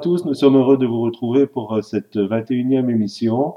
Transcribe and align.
Tous, 0.00 0.24
nous 0.24 0.34
sommes 0.34 0.56
heureux 0.56 0.78
de 0.78 0.86
vous 0.86 1.02
retrouver 1.02 1.46
pour 1.46 1.74
euh, 1.74 1.82
cette 1.82 2.16
21e 2.16 2.88
émission. 2.88 3.54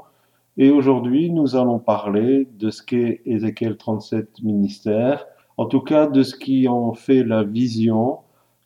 Et 0.58 0.70
aujourd'hui, 0.70 1.30
nous 1.30 1.56
allons 1.56 1.78
parler 1.78 2.46
de 2.58 2.70
ce 2.70 2.82
qu'est 2.82 3.22
Ézéchiel 3.24 3.76
37 3.78 4.42
ministère, 4.42 5.26
en 5.56 5.64
tout 5.64 5.80
cas 5.80 6.06
de 6.06 6.22
ce 6.22 6.36
qui 6.36 6.68
en 6.68 6.92
fait 6.92 7.24
la 7.24 7.44
vision 7.44 8.18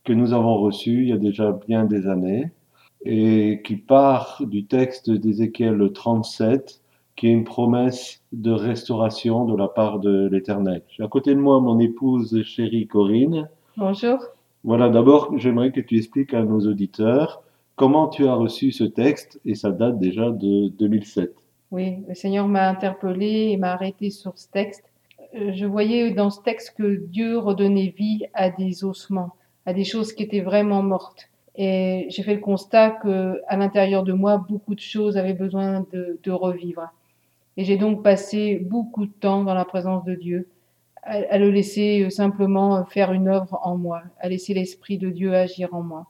que 0.05 0.13
nous 0.13 0.33
avons 0.33 0.59
reçue 0.59 1.03
il 1.03 1.09
y 1.11 1.13
a 1.13 1.19
déjà 1.19 1.53
bien 1.53 1.85
des 1.85 2.09
années, 2.09 2.51
et 3.05 3.63
qui 3.65 3.77
part 3.77 4.43
du 4.45 4.67
texte 4.67 5.11
d'Ézéchiel 5.11 5.93
37, 5.93 6.81
qui 7.15 7.29
est 7.29 7.33
une 7.33 7.45
promesse 7.45 8.23
de 8.33 8.51
restauration 8.51 9.45
de 9.45 9.57
la 9.57 9.69
part 9.69 10.01
de 10.01 10.29
l'Éternel. 10.33 10.83
J'ai 10.89 11.05
à 11.05 11.09
côté 11.09 11.33
de 11.33 11.41
moi 11.41 11.61
mon 11.61 11.79
épouse 11.79 12.43
chérie 12.43 12.89
Corinne. 12.89 13.49
Bonjour. 13.77 14.19
Voilà, 14.65 14.89
d'abord, 14.89 15.33
j'aimerais 15.37 15.71
que 15.71 15.81
tu 15.81 15.97
expliques 15.97 16.35
à 16.35 16.43
nos 16.43 16.67
auditeurs 16.67 17.43
comment 17.79 18.09
tu 18.09 18.27
as 18.27 18.35
reçu 18.35 18.73
ce 18.73 18.85
texte, 18.85 19.41
et 19.47 19.55
ça 19.55 19.71
date 19.71 19.99
déjà 19.99 20.31
de 20.31 20.69
2007. 20.69 21.33
Oui, 21.71 21.99
le 22.09 22.15
Seigneur 22.15 22.49
m'a 22.49 22.69
interpellé 22.69 23.51
et 23.53 23.57
m'a 23.57 23.73
arrêté 23.73 24.11
sur 24.11 24.37
ce 24.37 24.49
texte. 24.51 24.85
Euh, 25.35 25.53
Je 25.55 25.65
voyais 25.65 26.11
dans 26.11 26.31
ce 26.31 26.43
texte 26.43 26.75
que 26.77 26.97
Dieu 26.97 27.39
redonnait 27.39 27.95
vie 27.97 28.27
à 28.35 28.51
des 28.51 28.85
ossements, 28.85 29.31
à 29.65 29.73
des 29.73 29.85
choses 29.85 30.13
qui 30.13 30.25
étaient 30.25 30.41
vraiment 30.41 30.83
mortes. 30.83 31.31
Et 31.55 32.07
j'ai 32.11 32.23
fait 32.23 32.35
le 32.35 32.41
constat 32.41 32.91
que 32.91 33.41
à 33.47 33.57
l'intérieur 33.57 34.03
de 34.03 34.13
moi, 34.13 34.39
beaucoup 34.49 34.75
de 34.75 34.81
choses 34.81 35.17
avaient 35.17 35.33
besoin 35.33 35.87
de, 35.93 36.31
revivre. 36.31 36.89
Et 37.57 37.65
j'ai 37.65 37.77
donc 37.77 38.03
passé 38.03 38.57
beaucoup 38.57 39.07
de 39.07 39.13
temps 39.13 39.45
dans 39.45 39.55
la 39.55 39.65
présence 39.65 40.05
de 40.05 40.15
Dieu, 40.15 40.49
à, 41.03 41.19
à 41.31 41.39
le 41.39 41.51
laisser 41.51 42.03
euh, 42.03 42.11
simplement 42.11 42.85
faire 42.87 43.13
une 43.13 43.29
œuvre 43.29 43.61
en 43.63 43.77
moi, 43.77 44.03
à 44.19 44.29
laisser 44.29 44.53
l'Esprit 44.53 44.99
de 44.99 45.11
Dieu 45.11 45.35
agir 45.35 45.75
en 45.75 45.83
moi. 45.83 46.07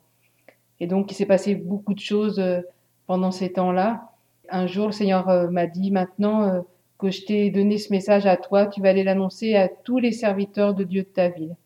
Et 0.81 0.87
donc, 0.87 1.11
il 1.11 1.15
s'est 1.15 1.27
passé 1.27 1.55
beaucoup 1.55 1.95
de 1.95 2.01
choses 2.01 2.39
euh, 2.39 2.61
pendant 3.07 3.31
ces 3.31 3.53
temps-là. 3.53 4.13
Un 4.51 4.67
jour, 4.67 4.87
le 4.87 4.93
Seigneur 4.93 5.29
euh, 5.29 5.49
m'a 5.49 5.67
dit, 5.67 5.91
maintenant 5.91 6.43
euh, 6.45 6.61
que 6.99 7.11
je 7.11 7.25
t'ai 7.25 7.51
donné 7.51 7.79
ce 7.79 7.93
message 7.93 8.27
à 8.27 8.37
toi, 8.37 8.67
tu 8.67 8.81
vas 8.81 8.91
aller 8.91 9.05
l'annoncer 9.05 9.55
à 9.55 9.69
tous 9.69 9.99
les 9.99 10.13
serviteurs 10.13 10.75
de 10.75 10.85
Dieu 10.85 11.03
de 11.03 11.09
ta 11.09 11.29
ville. 11.29 11.57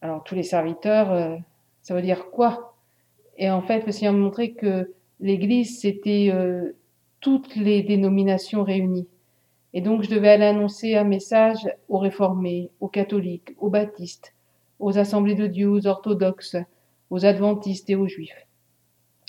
Alors, 0.00 0.24
tous 0.24 0.34
les 0.34 0.42
serviteurs, 0.42 1.38
ça 1.80 1.94
veut 1.94 2.02
dire 2.02 2.30
quoi? 2.30 2.74
Et 3.38 3.48
en 3.48 3.62
fait, 3.62 3.86
le 3.86 3.92
Seigneur 3.92 4.12
m'a 4.12 4.18
montré 4.18 4.52
que 4.52 4.92
l'Église, 5.20 5.80
c'était 5.80 6.30
toutes 7.20 7.54
les 7.54 7.84
dénominations 7.84 8.64
réunies. 8.64 9.06
Et 9.74 9.80
donc, 9.80 10.02
je 10.02 10.10
devais 10.10 10.28
aller 10.28 10.44
annoncer 10.44 10.96
un 10.96 11.04
message 11.04 11.70
aux 11.88 11.98
réformés, 11.98 12.70
aux 12.80 12.88
catholiques, 12.88 13.54
aux 13.58 13.70
baptistes, 13.70 14.34
aux 14.80 14.98
assemblées 14.98 15.36
de 15.36 15.46
Dieu, 15.46 15.70
aux 15.70 15.86
orthodoxes, 15.86 16.56
aux 17.08 17.24
adventistes 17.24 17.88
et 17.88 17.94
aux 17.94 18.08
juifs. 18.08 18.46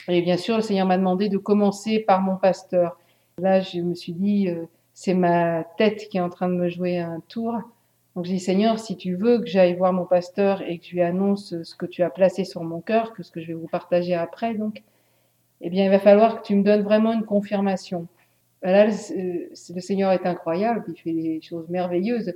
Et 0.09 0.21
bien 0.21 0.37
sûr, 0.37 0.57
le 0.57 0.61
Seigneur 0.61 0.85
m'a 0.85 0.97
demandé 0.97 1.29
de 1.29 1.37
commencer 1.37 1.99
par 1.99 2.21
mon 2.21 2.35
pasteur. 2.35 2.97
Là, 3.37 3.61
je 3.61 3.79
me 3.79 3.95
suis 3.95 4.13
dit, 4.13 4.49
euh, 4.49 4.65
c'est 4.93 5.13
ma 5.13 5.63
tête 5.77 6.09
qui 6.09 6.17
est 6.17 6.21
en 6.21 6.29
train 6.29 6.49
de 6.49 6.55
me 6.55 6.69
jouer 6.69 6.99
un 6.99 7.21
tour. 7.29 7.53
Donc 8.15 8.25
j'ai 8.25 8.33
dit, 8.33 8.39
Seigneur, 8.39 8.79
si 8.79 8.95
tu 8.95 9.15
veux 9.15 9.39
que 9.39 9.47
j'aille 9.47 9.75
voir 9.75 9.93
mon 9.93 10.05
pasteur 10.05 10.61
et 10.61 10.77
que 10.77 10.85
je 10.85 10.91
lui 10.91 11.01
annonce 11.01 11.61
ce 11.63 11.75
que 11.75 11.85
tu 11.85 12.03
as 12.03 12.09
placé 12.09 12.43
sur 12.43 12.63
mon 12.63 12.81
cœur, 12.81 13.13
que 13.13 13.23
ce 13.23 13.31
que 13.31 13.41
je 13.41 13.47
vais 13.47 13.53
vous 13.53 13.67
partager 13.67 14.13
après, 14.13 14.53
donc, 14.53 14.83
eh 15.61 15.69
bien, 15.69 15.85
il 15.85 15.89
va 15.89 15.99
falloir 15.99 16.41
que 16.41 16.47
tu 16.47 16.55
me 16.55 16.63
donnes 16.63 16.83
vraiment 16.83 17.13
une 17.13 17.25
confirmation. 17.25 18.07
Là, 18.61 18.85
le, 18.85 18.91
euh, 18.91 19.49
le 19.75 19.81
Seigneur 19.81 20.11
est 20.11 20.25
incroyable, 20.25 20.85
il 20.87 20.95
fait 20.95 21.13
des 21.13 21.41
choses 21.41 21.67
merveilleuses. 21.69 22.33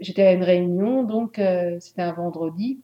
J'étais 0.00 0.22
à 0.22 0.32
une 0.32 0.42
réunion, 0.42 1.04
donc 1.04 1.38
euh, 1.38 1.78
c'était 1.80 2.02
un 2.02 2.12
vendredi. 2.12 2.80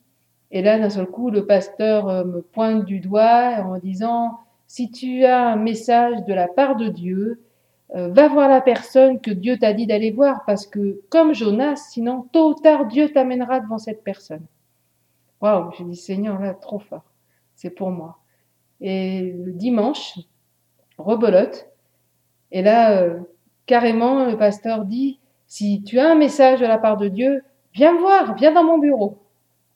Et 0.50 0.62
là, 0.62 0.78
d'un 0.78 0.90
seul 0.90 1.06
coup, 1.06 1.30
le 1.30 1.46
pasteur 1.46 2.08
euh, 2.08 2.24
me 2.24 2.40
pointe 2.40 2.84
du 2.84 3.00
doigt 3.00 3.62
en 3.64 3.78
disant, 3.78 4.38
si 4.66 4.90
tu 4.90 5.24
as 5.24 5.48
un 5.48 5.56
message 5.56 6.24
de 6.26 6.34
la 6.34 6.48
part 6.48 6.76
de 6.76 6.88
Dieu, 6.88 7.42
euh, 7.94 8.08
va 8.08 8.28
voir 8.28 8.48
la 8.48 8.60
personne 8.60 9.20
que 9.20 9.30
Dieu 9.30 9.58
t'a 9.58 9.72
dit 9.72 9.86
d'aller 9.86 10.10
voir, 10.10 10.44
parce 10.46 10.66
que 10.66 11.00
comme 11.10 11.34
Jonas, 11.34 11.76
sinon, 11.90 12.26
tôt 12.32 12.50
ou 12.50 12.54
tard, 12.54 12.86
Dieu 12.86 13.10
t'amènera 13.10 13.60
devant 13.60 13.78
cette 13.78 14.04
personne. 14.04 14.44
Waouh, 15.40 15.70
j'ai 15.76 15.84
dit, 15.84 15.96
Seigneur, 15.96 16.38
là, 16.38 16.54
trop 16.54 16.78
fort. 16.78 17.04
C'est 17.54 17.70
pour 17.70 17.90
moi. 17.90 18.18
Et 18.80 19.32
le 19.32 19.52
dimanche, 19.52 20.18
rebelote. 20.98 21.68
Et 22.52 22.62
là, 22.62 23.00
euh, 23.02 23.20
carrément, 23.66 24.26
le 24.26 24.36
pasteur 24.36 24.84
dit, 24.84 25.18
si 25.46 25.82
tu 25.82 25.98
as 25.98 26.10
un 26.10 26.14
message 26.14 26.60
de 26.60 26.66
la 26.66 26.78
part 26.78 26.96
de 26.96 27.08
Dieu, 27.08 27.42
viens 27.72 27.94
me 27.94 28.00
voir, 28.00 28.34
viens 28.34 28.52
dans 28.52 28.64
mon 28.64 28.78
bureau. 28.78 29.18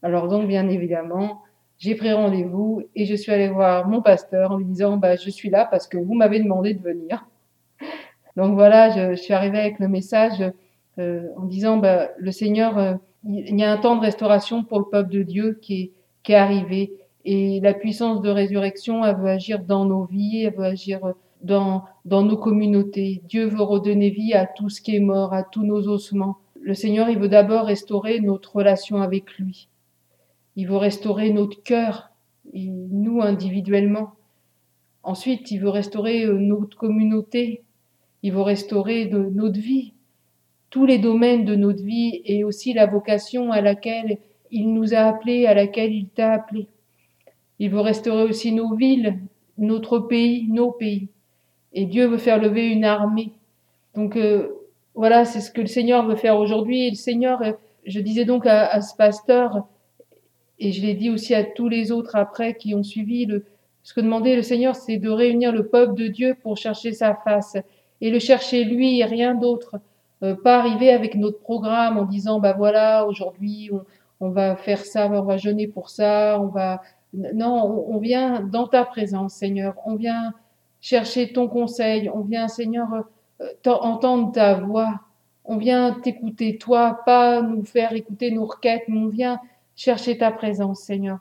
Alors 0.02 0.28
donc, 0.28 0.48
bien 0.48 0.68
évidemment, 0.68 1.42
j'ai 1.78 1.94
pris 1.94 2.12
rendez-vous 2.12 2.82
et 2.94 3.06
je 3.06 3.14
suis 3.14 3.32
allée 3.32 3.48
voir 3.48 3.88
mon 3.88 4.02
pasteur 4.02 4.52
en 4.52 4.56
lui 4.56 4.64
disant, 4.64 4.96
bah, 4.96 5.16
je 5.16 5.30
suis 5.30 5.50
là 5.50 5.64
parce 5.64 5.86
que 5.88 5.98
vous 5.98 6.14
m'avez 6.14 6.40
demandé 6.40 6.74
de 6.74 6.82
venir. 6.82 7.26
Donc 8.36 8.54
voilà, 8.54 8.90
je, 8.90 9.16
suis 9.16 9.34
arrivée 9.34 9.58
avec 9.58 9.78
le 9.78 9.88
message 9.88 10.42
euh, 10.98 11.28
en 11.36 11.44
disant, 11.44 11.78
bah, 11.78 12.10
le 12.18 12.30
Seigneur, 12.30 12.78
euh, 12.78 12.94
il 13.24 13.58
y 13.58 13.64
a 13.64 13.72
un 13.72 13.78
temps 13.78 13.96
de 13.96 14.00
restauration 14.00 14.64
pour 14.64 14.78
le 14.78 14.84
peuple 14.86 15.10
de 15.10 15.22
Dieu 15.22 15.58
qui 15.60 15.82
est, 15.82 15.90
qui 16.22 16.32
est 16.32 16.36
arrivé. 16.36 16.92
Et 17.24 17.60
la 17.60 17.74
puissance 17.74 18.20
de 18.22 18.30
résurrection, 18.30 19.04
elle 19.04 19.16
veut 19.16 19.28
agir 19.30 19.60
dans 19.60 19.84
nos 19.84 20.04
vies, 20.04 20.44
elle 20.44 20.54
veut 20.54 20.64
agir 20.64 21.00
dans, 21.42 21.84
dans 22.04 22.22
nos 22.22 22.36
communautés. 22.36 23.22
Dieu 23.28 23.46
veut 23.46 23.62
redonner 23.62 24.10
vie 24.10 24.34
à 24.34 24.46
tout 24.46 24.68
ce 24.68 24.80
qui 24.80 24.96
est 24.96 25.00
mort, 25.00 25.32
à 25.34 25.42
tous 25.42 25.64
nos 25.64 25.88
ossements. 25.88 26.38
Le 26.60 26.74
Seigneur, 26.74 27.08
il 27.08 27.18
veut 27.18 27.28
d'abord 27.28 27.66
restaurer 27.66 28.20
notre 28.20 28.56
relation 28.56 29.02
avec 29.02 29.36
lui. 29.38 29.68
Il 30.56 30.68
veut 30.68 30.76
restaurer 30.76 31.30
notre 31.30 31.62
cœur, 31.62 32.10
nous 32.52 33.20
individuellement. 33.20 34.12
Ensuite, 35.02 35.50
il 35.50 35.58
veut 35.58 35.70
restaurer 35.70 36.26
notre 36.26 36.76
communauté. 36.76 37.62
Il 38.22 38.32
veut 38.32 38.42
restaurer 38.42 39.06
de 39.06 39.18
notre 39.18 39.58
vie, 39.58 39.94
tous 40.70 40.86
les 40.86 40.98
domaines 40.98 41.44
de 41.44 41.56
notre 41.56 41.82
vie 41.82 42.22
et 42.24 42.44
aussi 42.44 42.72
la 42.72 42.86
vocation 42.86 43.50
à 43.50 43.60
laquelle 43.60 44.18
il 44.52 44.72
nous 44.72 44.94
a 44.94 44.98
appelés, 44.98 45.46
à 45.46 45.54
laquelle 45.54 45.92
il 45.92 46.08
t'a 46.08 46.32
appelé. 46.32 46.68
Il 47.58 47.70
veut 47.70 47.80
restaurer 47.80 48.22
aussi 48.22 48.52
nos 48.52 48.76
villes, 48.76 49.18
notre 49.58 49.98
pays, 49.98 50.46
nos 50.48 50.70
pays. 50.70 51.08
Et 51.72 51.86
Dieu 51.86 52.06
veut 52.06 52.18
faire 52.18 52.40
lever 52.40 52.68
une 52.68 52.84
armée. 52.84 53.32
Donc 53.94 54.16
euh, 54.16 54.48
voilà, 54.94 55.24
c'est 55.24 55.40
ce 55.40 55.50
que 55.50 55.62
le 55.62 55.66
Seigneur 55.66 56.06
veut 56.06 56.16
faire 56.16 56.38
aujourd'hui. 56.38 56.86
Et 56.86 56.90
le 56.90 56.96
Seigneur, 56.96 57.40
je 57.86 58.00
disais 58.00 58.24
donc 58.24 58.46
à, 58.46 58.66
à 58.66 58.80
ce 58.80 58.94
pasteur, 58.94 59.66
et 60.62 60.70
je 60.70 60.80
l'ai 60.80 60.94
dit 60.94 61.10
aussi 61.10 61.34
à 61.34 61.42
tous 61.42 61.68
les 61.68 61.90
autres 61.90 62.14
après 62.14 62.54
qui 62.54 62.72
ont 62.76 62.84
suivi, 62.84 63.26
le, 63.26 63.44
ce 63.82 63.92
que 63.92 64.00
demandait 64.00 64.36
le 64.36 64.42
Seigneur, 64.42 64.76
c'est 64.76 64.96
de 64.96 65.10
réunir 65.10 65.50
le 65.50 65.66
peuple 65.66 65.94
de 65.94 66.06
Dieu 66.06 66.36
pour 66.40 66.56
chercher 66.56 66.92
sa 66.92 67.16
face 67.16 67.56
et 68.00 68.10
le 68.10 68.20
chercher 68.20 68.62
lui 68.62 69.00
et 69.00 69.04
rien 69.04 69.34
d'autre. 69.34 69.80
Euh, 70.22 70.36
pas 70.36 70.58
arriver 70.58 70.92
avec 70.92 71.16
notre 71.16 71.40
programme 71.40 71.98
en 71.98 72.04
disant 72.04 72.38
bah 72.38 72.54
voilà 72.56 73.06
aujourd'hui 73.06 73.70
on, 73.72 73.82
on, 74.20 74.30
va 74.30 74.54
faire 74.54 74.84
ça, 74.84 75.08
on 75.10 75.22
va 75.22 75.36
jeûner 75.36 75.66
pour 75.66 75.90
ça, 75.90 76.38
on 76.40 76.46
va 76.46 76.80
non 77.12 77.84
on, 77.88 77.96
on, 77.96 77.98
vient 77.98 78.40
dans 78.40 78.68
ta 78.68 78.84
présence 78.84 79.34
Seigneur, 79.34 79.74
on 79.84 79.96
vient 79.96 80.32
chercher 80.80 81.32
ton 81.32 81.48
conseil, 81.48 82.08
on 82.08 82.20
vient 82.20 82.46
Seigneur 82.46 82.86
euh, 83.40 83.46
entendre 83.66 84.30
ta 84.30 84.54
voix, 84.54 85.00
on 85.44 85.56
vient 85.56 85.92
t'écouter 85.92 86.56
toi, 86.56 87.00
pas 87.04 87.42
nous 87.42 87.64
faire 87.64 87.92
écouter 87.94 88.30
nos 88.30 88.46
requêtes, 88.46 88.84
mais 88.86 88.98
on 88.98 89.08
vient 89.08 89.40
chercher 89.76 90.18
ta 90.18 90.30
présence, 90.30 90.80
Seigneur. 90.80 91.18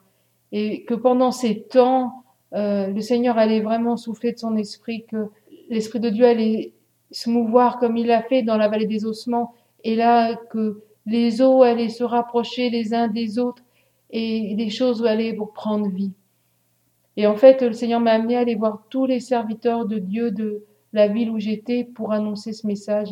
Et 0.52 0.84
que 0.84 0.94
pendant 0.94 1.32
ces 1.32 1.62
temps, 1.62 2.24
euh, 2.54 2.88
le 2.88 3.02
Seigneur 3.02 3.38
allait 3.38 3.62
vraiment 3.62 3.98
souffler 3.98 4.34
de 4.34 4.38
son 4.38 4.56
esprit, 4.58 5.06
que 5.06 5.30
l'Esprit 5.70 6.00
de 6.00 6.10
Dieu 6.10 6.26
allait 6.26 6.74
se 7.12 7.30
mouvoir 7.30 7.80
comme 7.80 7.98
il 7.98 8.08
l'a 8.08 8.22
fait 8.22 8.44
dans 8.44 8.58
la 8.58 8.68
vallée 8.68 8.88
des 8.88 9.06
ossements, 9.06 9.54
et 9.84 9.96
là 9.96 10.36
que 10.50 10.82
les 11.06 11.42
eaux 11.42 11.64
allaient 11.64 11.90
se 11.90 12.04
rapprocher 12.04 12.70
les 12.70 12.94
uns 12.94 13.08
des 13.08 13.40
autres, 13.40 13.64
et 14.12 14.56
les 14.58 14.70
choses 14.70 15.06
allaient 15.06 15.34
pour 15.34 15.54
prendre 15.54 15.88
vie. 15.88 16.12
Et 17.18 17.28
en 17.28 17.36
fait, 17.36 17.62
le 17.62 17.74
Seigneur 17.74 18.00
m'a 18.00 18.12
amené 18.12 18.36
à 18.36 18.40
aller 18.40 18.56
voir 18.56 18.84
tous 18.90 19.06
les 19.06 19.20
serviteurs 19.20 19.86
de 19.86 20.00
Dieu 20.00 20.32
de 20.32 20.64
la 20.94 21.08
ville 21.08 21.30
où 21.30 21.40
j'étais 21.40 21.84
pour 21.84 22.12
annoncer 22.12 22.54
ce 22.54 22.68
message. 22.68 23.10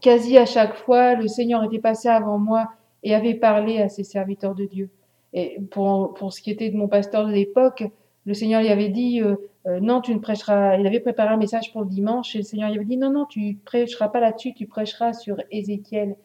quasi 0.00 0.38
à 0.38 0.46
chaque 0.46 0.74
fois, 0.74 1.14
le 1.14 1.28
Seigneur 1.28 1.62
était 1.64 1.78
passé 1.78 2.08
avant 2.08 2.38
moi 2.38 2.68
et 3.02 3.14
avait 3.14 3.34
parlé 3.34 3.78
à 3.78 3.88
ses 3.88 4.04
serviteurs 4.04 4.54
de 4.54 4.64
Dieu. 4.64 4.90
Et 5.32 5.58
pour, 5.70 6.14
pour 6.14 6.32
ce 6.32 6.40
qui 6.40 6.50
était 6.50 6.70
de 6.70 6.76
mon 6.76 6.88
pasteur 6.88 7.26
de 7.26 7.32
l'époque, 7.32 7.84
le 8.26 8.34
Seigneur 8.34 8.60
lui 8.60 8.68
avait 8.68 8.88
dit 8.88 9.22
euh, 9.22 9.36
euh, 9.66 9.80
non, 9.80 10.00
tu 10.00 10.14
ne 10.14 10.18
prêcheras. 10.18 10.76
Il 10.76 10.86
avait 10.86 11.00
préparé 11.00 11.30
un 11.30 11.36
message 11.36 11.72
pour 11.72 11.82
le 11.82 11.88
dimanche 11.88 12.34
et 12.34 12.38
le 12.38 12.44
Seigneur 12.44 12.70
lui 12.70 12.76
avait 12.76 12.86
dit 12.86 12.96
non, 12.96 13.10
non, 13.10 13.26
tu 13.26 13.58
prêcheras 13.64 14.08
pas 14.08 14.20
là-dessus, 14.20 14.54
tu 14.54 14.66
prêcheras 14.66 15.12
sur 15.12 15.36
Ézéchiel. 15.50 16.16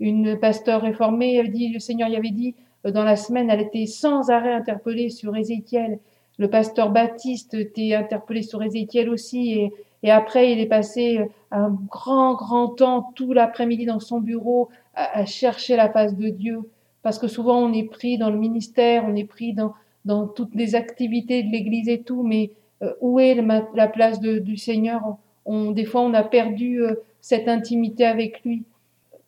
Une 0.00 0.38
pasteur 0.38 0.82
réformée 0.82 1.38
avait 1.38 1.48
dit, 1.48 1.68
le 1.68 1.78
Seigneur 1.78 2.08
lui 2.08 2.16
avait 2.16 2.30
dit 2.30 2.54
euh, 2.86 2.90
dans 2.90 3.04
la 3.04 3.16
semaine, 3.16 3.50
elle 3.50 3.60
était 3.60 3.86
sans 3.86 4.30
arrêt 4.30 4.52
interpellée 4.52 5.10
sur 5.10 5.36
Ézéchiel. 5.36 5.98
Le 6.38 6.48
pasteur 6.48 6.90
Baptiste 6.90 7.54
était 7.54 7.94
interpellé 7.94 8.42
sur 8.42 8.62
Ézéchiel 8.62 9.10
aussi 9.10 9.52
et, 9.52 9.72
et 10.02 10.10
après 10.10 10.52
il 10.52 10.60
est 10.60 10.66
passé 10.66 11.20
un 11.52 11.70
grand 11.88 12.34
grand 12.34 12.68
temps 12.68 13.12
tout 13.14 13.32
l'après-midi 13.32 13.86
dans 13.86 14.00
son 14.00 14.20
bureau 14.20 14.68
à, 14.94 15.24
chercher 15.24 15.76
la 15.76 15.88
face 15.88 16.16
de 16.16 16.28
Dieu 16.28 16.68
parce 17.02 17.18
que 17.18 17.28
souvent 17.28 17.58
on 17.58 17.72
est 17.72 17.88
pris 17.88 18.18
dans 18.18 18.30
le 18.30 18.38
ministère, 18.38 19.04
on 19.06 19.14
est 19.14 19.24
pris 19.24 19.52
dans 19.52 19.74
dans 20.04 20.26
toutes 20.26 20.54
les 20.54 20.74
activités 20.74 21.42
de 21.42 21.50
l'Église 21.50 21.88
et 21.88 22.02
tout, 22.02 22.22
mais 22.22 22.50
euh, 22.82 22.92
où 23.00 23.20
est 23.20 23.34
la 23.34 23.88
place 23.88 24.20
du 24.20 24.56
Seigneur? 24.56 25.16
On, 25.44 25.70
Des 25.70 25.84
fois, 25.84 26.00
on 26.00 26.14
a 26.14 26.24
perdu 26.24 26.82
euh, 26.82 26.96
cette 27.20 27.48
intimité 27.48 28.04
avec 28.04 28.42
lui. 28.44 28.64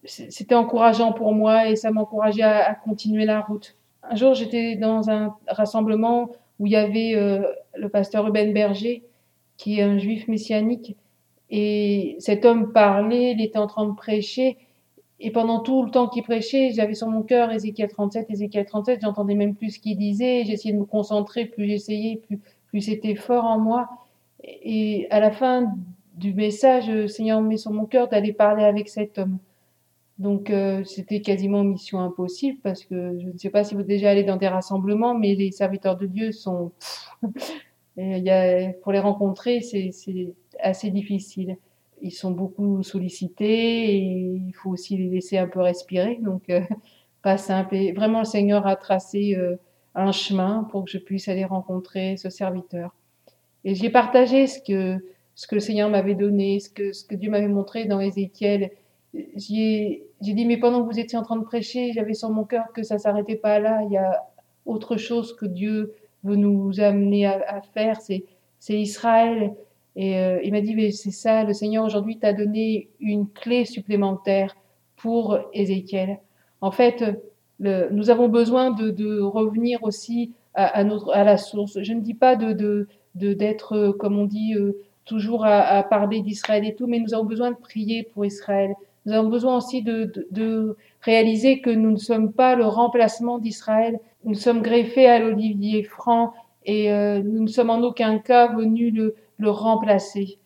C'était 0.04 0.54
encourageant 0.54 1.12
pour 1.12 1.32
moi 1.32 1.68
et 1.68 1.76
ça 1.76 1.90
m'encourageait 1.90 2.42
à, 2.42 2.70
à, 2.70 2.74
continuer 2.74 3.24
la 3.24 3.40
route. 3.40 3.76
Un 4.02 4.16
jour, 4.16 4.34
j'étais 4.34 4.76
dans 4.76 5.08
un 5.08 5.34
rassemblement 5.46 6.30
où 6.58 6.66
il 6.66 6.72
y 6.72 6.76
avait 6.76 7.14
euh, 7.14 7.42
le 7.74 7.88
pasteur 7.88 8.24
Ruben 8.24 8.52
Berger, 8.52 9.02
qui 9.56 9.78
est 9.78 9.82
un 9.82 9.98
juif 9.98 10.28
messianique, 10.28 10.96
et 11.56 12.16
cet 12.18 12.44
homme 12.44 12.72
parlait, 12.72 13.30
il 13.30 13.40
était 13.40 13.60
en 13.60 13.68
train 13.68 13.86
de 13.86 13.94
prêcher, 13.94 14.58
et 15.20 15.30
pendant 15.30 15.60
tout 15.60 15.84
le 15.84 15.90
temps 15.92 16.08
qu'il 16.08 16.24
prêchait, 16.24 16.72
j'avais 16.72 16.94
sur 16.94 17.06
mon 17.06 17.22
cœur 17.22 17.52
Ézéchiel 17.52 17.88
37, 17.88 18.28
Ézéchiel 18.28 18.66
37, 18.66 19.02
j'entendais 19.02 19.36
même 19.36 19.54
plus 19.54 19.70
ce 19.70 19.78
qu'il 19.78 19.96
disait, 19.96 20.42
j'essayais 20.44 20.74
de 20.74 20.80
me 20.80 20.84
concentrer, 20.84 21.44
plus 21.46 21.68
j'essayais, 21.68 22.20
plus, 22.66 22.80
c'était 22.80 23.14
fort 23.14 23.44
en 23.44 23.60
moi. 23.60 23.88
Et 24.42 25.06
à 25.10 25.20
la 25.20 25.30
fin 25.30 25.72
du 26.16 26.34
message, 26.34 26.90
le 26.90 27.06
Seigneur 27.06 27.40
met 27.40 27.56
sur 27.56 27.70
mon 27.70 27.86
cœur 27.86 28.08
d'aller 28.08 28.32
parler 28.32 28.64
avec 28.64 28.88
cet 28.88 29.18
homme. 29.18 29.38
Donc 30.18 30.50
euh, 30.50 30.82
c'était 30.82 31.20
quasiment 31.20 31.62
mission 31.62 32.00
impossible 32.00 32.58
parce 32.64 32.84
que 32.84 33.16
je 33.20 33.28
ne 33.28 33.38
sais 33.38 33.50
pas 33.50 33.62
si 33.62 33.76
vous 33.76 33.82
êtes 33.82 33.86
déjà 33.86 34.10
allé 34.10 34.24
dans 34.24 34.36
des 34.36 34.48
rassemblements, 34.48 35.14
mais 35.14 35.36
les 35.36 35.52
serviteurs 35.52 35.96
de 35.96 36.06
Dieu 36.06 36.32
sont... 36.32 36.72
pour 38.82 38.92
les 38.92 38.98
rencontrer, 38.98 39.60
c'est 39.60 39.92
assez 40.64 40.90
difficile 40.90 41.56
ils 42.05 42.12
sont 42.12 42.31
beaucoup 42.31 42.82
sollicités 42.82 43.94
et 43.94 43.99
il 43.99 44.52
faut 44.52 44.70
aussi 44.70 44.96
les 44.96 45.08
laisser 45.08 45.38
un 45.38 45.49
peu 45.49 45.61
respirer. 45.61 46.19
Donc, 46.20 46.50
euh, 46.50 46.61
pas 47.22 47.38
simple. 47.38 47.75
Et 47.75 47.93
vraiment, 47.93 48.20
le 48.20 48.25
Seigneur 48.26 48.66
a 48.66 48.76
tracé 48.76 49.34
euh, 49.37 49.56
un 49.94 50.12
chemin 50.12 50.69
pour 50.70 50.84
que 50.84 50.90
je 50.90 50.99
puisse 50.99 51.28
aller 51.28 51.44
rencontrer 51.46 52.16
ce 52.19 52.28
serviteur. 52.28 52.94
Et 53.64 53.75
j'ai 53.75 53.88
partagé 53.88 54.46
ce 54.46 54.61
que, 54.61 55.02
ce 55.34 55.46
que 55.46 55.55
le 55.55 55.61
Seigneur 55.62 55.88
m'avait 55.88 56.14
donné, 56.14 56.61
ce 56.61 56.69
que, 56.69 56.93
ce 56.93 57.05
que 57.05 57.14
Dieu 57.14 57.31
m'avait 57.31 57.49
montré 57.49 57.87
dans 57.87 58.00
Ézéchiel. 58.00 58.70
J'ai 59.14 60.05
dit, 60.20 60.44
mais 60.44 60.58
pendant 60.58 60.82
que 60.84 60.93
vous 60.93 60.99
étiez 60.99 61.17
en 61.17 61.22
train 61.22 61.37
de 61.37 61.44
prêcher, 61.44 61.93
j'avais 61.94 62.14
sur 62.14 62.28
mon 62.28 62.44
cœur 62.44 62.67
que 62.75 62.82
ça 62.82 62.99
s'arrêtait 62.99 63.37
pas 63.37 63.60
là. 63.60 63.81
Il 63.87 63.93
y 63.93 63.96
a 63.96 64.22
autre 64.67 64.99
chose 64.99 65.34
que 65.34 65.46
Dieu 65.46 65.94
veut 66.25 66.37
nous 66.37 66.81
amener 66.81 67.25
à, 67.25 67.43
à 67.49 67.62
faire. 67.62 68.00
C'est 68.02 68.25
Israël. 68.69 69.55
Et 69.96 70.19
euh, 70.19 70.41
il 70.43 70.52
m'a 70.52 70.61
dit, 70.61 70.75
mais 70.75 70.91
c'est 70.91 71.11
ça, 71.11 71.44
le 71.44 71.52
Seigneur 71.52 71.85
aujourd'hui 71.85 72.19
t'a 72.19 72.32
donné 72.32 72.88
une 73.00 73.29
clé 73.29 73.64
supplémentaire 73.64 74.56
pour 74.96 75.38
Ézéchiel. 75.52 76.19
En 76.61 76.70
fait, 76.70 77.05
le, 77.61 77.88
nous 77.91 78.11
avons 78.11 78.29
besoin 78.29 78.70
de, 78.70 78.91
de 78.91 79.20
revenir 79.20 79.82
aussi 79.85 80.32
à, 80.55 80.64
à, 80.67 80.85
notre, 80.85 81.12
à 81.12 81.23
la 81.25 81.37
source. 81.37 81.79
Je 81.82 81.93
ne 81.93 82.00
dis 82.00 82.14
pas 82.14 82.37
de 82.37 82.88
d'être, 83.14 83.76
de, 83.76 83.91
comme 83.93 84.19
on 84.19 84.25
dit, 84.25 84.55
euh, 84.55 84.73
toujours 85.05 85.44
à, 85.44 85.61
à 85.61 85.82
parler 85.85 86.20
d'Israël 86.20 86.67
et 86.67 86.75
tout, 86.75 86.88
mais 86.88 86.99
nous 86.99 87.14
avons 87.14 87.25
besoin 87.25 87.52
de 87.52 87.56
prier 87.56 88.02
pour 88.02 88.25
Israël. 88.25 88.75
Nous 89.06 89.12
avons 89.12 89.29
besoin 89.29 89.58
aussi 89.58 89.82
de, 89.82 90.05
de, 90.05 90.26
de 90.31 90.76
réaliser 91.02 91.61
que 91.61 91.70
nous 91.70 91.91
ne 91.93 91.96
sommes 91.96 92.32
pas 92.32 92.56
le 92.56 92.64
remplacement 92.64 93.38
d'Israël. 93.38 94.00
Nous 94.25 94.35
sommes 94.35 94.62
greffés 94.62 95.06
à 95.06 95.19
l'olivier 95.19 95.82
franc 95.85 96.32
et 96.64 96.91
euh, 96.91 97.23
nous 97.23 97.43
ne 97.43 97.46
sommes 97.46 97.70
en 97.70 97.82
aucun 97.82 98.19
cas 98.19 98.55
venus 98.55 98.93
le, 98.94 99.14
le 99.38 99.50
remplacer. 99.50 100.38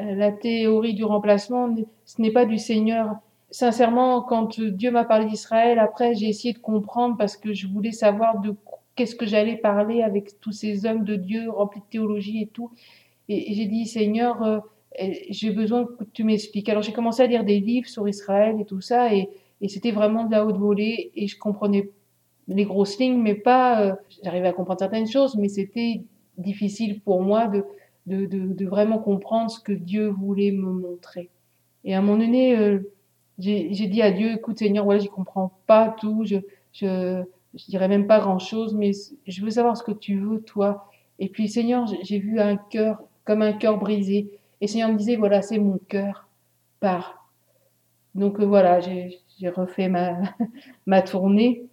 Euh, 0.00 0.14
la 0.14 0.32
théorie 0.32 0.94
du 0.94 1.04
remplacement, 1.04 1.74
ce 2.04 2.22
n'est 2.22 2.30
pas 2.30 2.46
du 2.46 2.58
Seigneur. 2.58 3.16
Sincèrement, 3.50 4.22
quand 4.22 4.58
Dieu 4.60 4.90
m'a 4.90 5.04
parlé 5.04 5.26
d'Israël, 5.26 5.78
après 5.78 6.14
j'ai 6.14 6.28
essayé 6.28 6.54
de 6.54 6.58
comprendre 6.58 7.16
parce 7.18 7.36
que 7.36 7.52
je 7.52 7.66
voulais 7.66 7.92
savoir 7.92 8.40
de 8.40 8.54
qu'est-ce 8.94 9.14
que 9.14 9.26
j'allais 9.26 9.56
parler 9.56 10.02
avec 10.02 10.40
tous 10.40 10.52
ces 10.52 10.86
hommes 10.86 11.04
de 11.04 11.16
Dieu 11.16 11.50
remplis 11.50 11.80
de 11.80 11.86
théologie 11.90 12.42
et 12.42 12.46
tout. 12.46 12.70
Et, 13.28 13.52
j'ai 13.54 13.66
dit, 13.66 13.86
Seigneur, 13.86 14.42
euh, 14.42 14.60
j'ai 15.30 15.50
besoin 15.50 15.84
que 15.84 16.04
tu 16.12 16.24
m'expliques. 16.24 16.68
Alors 16.68 16.82
j'ai 16.82 16.92
commencé 16.92 17.22
à 17.22 17.26
lire 17.26 17.44
des 17.44 17.60
livres 17.60 17.88
sur 17.88 18.08
Israël 18.08 18.56
et 18.60 18.64
tout 18.64 18.80
ça, 18.80 19.14
et, 19.14 19.28
et 19.60 19.68
c'était 19.68 19.92
vraiment 19.92 20.24
de 20.24 20.32
la 20.32 20.46
haute 20.46 20.56
volée, 20.56 21.12
et 21.14 21.26
je 21.26 21.38
comprenais 21.38 21.90
les 22.48 22.64
grosses 22.64 22.98
lignes, 22.98 23.20
mais 23.20 23.34
pas, 23.34 23.80
euh, 23.82 23.94
j'arrivais 24.22 24.48
à 24.48 24.52
comprendre 24.52 24.80
certaines 24.80 25.06
choses, 25.06 25.36
mais 25.36 25.48
c'était 25.48 26.02
difficile 26.38 27.00
pour 27.00 27.22
moi 27.22 27.46
de, 27.46 27.64
de, 28.06 28.26
de, 28.26 28.52
de, 28.52 28.66
vraiment 28.66 28.98
comprendre 28.98 29.50
ce 29.50 29.60
que 29.60 29.72
Dieu 29.72 30.08
voulait 30.08 30.50
me 30.50 30.72
montrer. 30.72 31.30
Et 31.84 31.94
à 31.94 31.98
un 31.98 32.02
moment 32.02 32.18
donné, 32.18 32.56
euh, 32.56 32.80
j'ai 33.38 33.86
dit 33.86 34.02
à 34.02 34.10
Dieu, 34.10 34.32
écoute 34.32 34.58
Seigneur, 34.58 34.84
voilà, 34.84 35.00
j'y 35.00 35.08
comprends 35.08 35.52
pas 35.66 35.94
tout, 36.00 36.24
je, 36.24 36.36
je, 36.72 37.22
je 37.54 37.64
dirais 37.66 37.88
même 37.88 38.06
pas 38.06 38.20
grand 38.20 38.38
chose, 38.38 38.74
mais 38.74 38.92
je 39.26 39.44
veux 39.44 39.50
savoir 39.50 39.76
ce 39.76 39.82
que 39.82 39.92
tu 39.92 40.18
veux, 40.18 40.42
toi. 40.42 40.90
Et 41.18 41.28
puis 41.28 41.48
Seigneur, 41.48 41.86
j'ai 42.02 42.18
vu 42.18 42.40
un 42.40 42.56
cœur 42.56 43.02
comme 43.24 43.42
un 43.42 43.52
cœur 43.52 43.78
brisé. 43.78 44.38
Et 44.60 44.66
Seigneur 44.66 44.90
me 44.90 44.96
disait, 44.96 45.16
voilà, 45.16 45.42
c'est 45.42 45.58
mon 45.58 45.78
cœur, 45.88 46.28
pars. 46.80 47.28
Donc 48.14 48.40
euh, 48.40 48.44
voilà, 48.44 48.80
j'ai 48.80 49.20
refait 49.48 49.88
ma, 49.88 50.18
ma 50.86 51.02
tournée, 51.02 51.66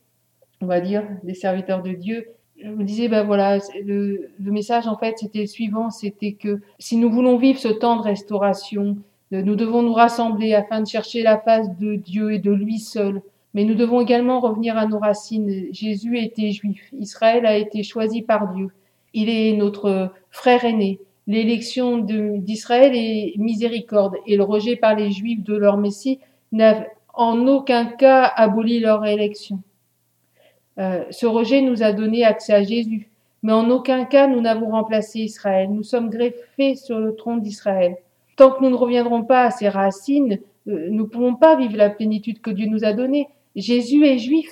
on 0.61 0.65
va 0.65 0.81
dire, 0.81 1.07
des 1.23 1.33
serviteurs 1.33 1.83
de 1.83 1.91
Dieu 1.91 2.27
je 2.63 2.69
me 2.69 2.83
disais, 2.83 3.07
ben 3.07 3.23
voilà, 3.23 3.59
le, 3.85 4.29
le 4.39 4.51
message 4.51 4.87
en 4.87 4.97
fait 4.97 5.17
c'était 5.17 5.41
le 5.41 5.47
suivant, 5.47 5.89
c'était 5.89 6.33
que 6.33 6.59
si 6.77 6.97
nous 6.97 7.11
voulons 7.11 7.37
vivre 7.37 7.59
ce 7.59 7.69
temps 7.69 7.97
de 7.97 8.01
restauration, 8.01 8.97
nous 9.31 9.55
devons 9.55 9.83
nous 9.83 9.93
rassembler 9.93 10.53
afin 10.53 10.81
de 10.81 10.87
chercher 10.87 11.21
la 11.21 11.37
face 11.37 11.77
de 11.77 11.95
Dieu 11.95 12.33
et 12.33 12.39
de 12.39 12.51
lui 12.51 12.79
seul. 12.79 13.21
Mais 13.53 13.63
nous 13.63 13.75
devons 13.75 14.01
également 14.01 14.39
revenir 14.39 14.77
à 14.77 14.85
nos 14.85 14.99
racines. 14.99 15.67
Jésus 15.71 16.17
était 16.19 16.51
juif, 16.51 16.81
Israël 16.93 17.45
a 17.45 17.57
été 17.57 17.83
choisi 17.83 18.21
par 18.21 18.53
Dieu. 18.53 18.69
Il 19.13 19.29
est 19.29 19.53
notre 19.53 20.11
frère 20.29 20.65
aîné. 20.65 20.99
L'élection 21.27 21.99
d'Israël 21.99 22.95
est 22.95 23.33
miséricorde 23.37 24.15
et 24.25 24.35
le 24.35 24.43
rejet 24.43 24.75
par 24.75 24.95
les 24.95 25.11
juifs 25.11 25.43
de 25.43 25.55
leur 25.55 25.77
Messie 25.77 26.19
n'a 26.51 26.85
en 27.13 27.45
aucun 27.47 27.85
cas 27.85 28.23
aboli 28.23 28.79
leur 28.79 29.05
élection. 29.05 29.61
Euh, 30.79 31.03
ce 31.11 31.25
rejet 31.25 31.61
nous 31.61 31.83
a 31.83 31.91
donné 31.91 32.23
accès 32.23 32.53
à 32.53 32.63
Jésus, 32.63 33.09
mais 33.43 33.53
en 33.53 33.69
aucun 33.69 34.05
cas 34.05 34.27
nous 34.27 34.41
n'avons 34.41 34.69
remplacé 34.69 35.19
Israël. 35.19 35.69
Nous 35.71 35.83
sommes 35.83 36.09
greffés 36.09 36.75
sur 36.75 36.99
le 36.99 37.15
trône 37.15 37.41
d'Israël. 37.41 37.97
Tant 38.37 38.51
que 38.51 38.63
nous 38.63 38.69
ne 38.69 38.75
reviendrons 38.75 39.23
pas 39.23 39.43
à 39.43 39.51
ses 39.51 39.67
racines, 39.67 40.39
euh, 40.67 40.87
nous 40.89 41.03
ne 41.03 41.09
pouvons 41.09 41.35
pas 41.35 41.57
vivre 41.57 41.75
la 41.75 41.89
plénitude 41.89 42.41
que 42.41 42.51
Dieu 42.51 42.67
nous 42.67 42.85
a 42.85 42.93
donnée. 42.93 43.27
Jésus 43.55 44.05
est 44.05 44.17
juif. 44.17 44.49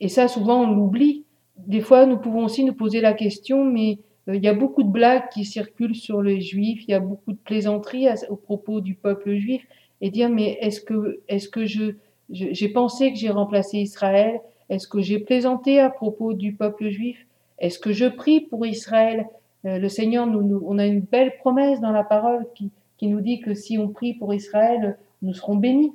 Et 0.00 0.08
ça, 0.08 0.26
souvent, 0.26 0.62
on 0.62 0.74
l'oublie. 0.74 1.24
Des 1.56 1.80
fois, 1.80 2.06
nous 2.06 2.16
pouvons 2.18 2.44
aussi 2.44 2.64
nous 2.64 2.72
poser 2.72 3.00
la 3.00 3.12
question, 3.12 3.64
mais 3.64 3.98
euh, 4.28 4.34
il 4.34 4.42
y 4.42 4.48
a 4.48 4.54
beaucoup 4.54 4.82
de 4.82 4.90
blagues 4.90 5.28
qui 5.32 5.44
circulent 5.44 5.94
sur 5.94 6.22
les 6.22 6.40
juifs, 6.40 6.82
il 6.88 6.90
y 6.90 6.94
a 6.94 7.00
beaucoup 7.00 7.32
de 7.32 7.38
plaisanteries 7.38 8.08
au 8.28 8.36
propos 8.36 8.80
du 8.80 8.94
peuple 8.94 9.34
juif, 9.34 9.64
et 10.00 10.10
dire, 10.10 10.28
mais 10.28 10.58
est-ce 10.60 10.80
que, 10.80 11.20
est-ce 11.28 11.48
que 11.48 11.66
je, 11.66 11.92
j'ai 12.30 12.68
pensé 12.68 13.12
que 13.12 13.18
j'ai 13.18 13.30
remplacé 13.30 13.78
Israël? 13.78 14.40
Est-ce 14.72 14.88
que 14.88 15.02
j'ai 15.02 15.18
plaisanté 15.18 15.80
à 15.80 15.90
propos 15.90 16.32
du 16.32 16.54
peuple 16.54 16.88
juif? 16.88 17.26
Est-ce 17.58 17.78
que 17.78 17.92
je 17.92 18.06
prie 18.06 18.40
pour 18.40 18.64
Israël? 18.64 19.26
Euh, 19.66 19.78
Le 19.78 19.88
Seigneur, 19.90 20.26
nous, 20.26 20.62
on 20.64 20.78
a 20.78 20.86
une 20.86 21.02
belle 21.02 21.36
promesse 21.36 21.78
dans 21.82 21.92
la 21.92 22.04
parole 22.04 22.46
qui, 22.54 22.70
nous 23.02 23.20
dit 23.20 23.40
que 23.40 23.52
si 23.52 23.76
on 23.76 23.88
prie 23.88 24.14
pour 24.14 24.32
Israël, 24.32 24.96
nous 25.20 25.34
serons 25.34 25.56
bénis. 25.56 25.92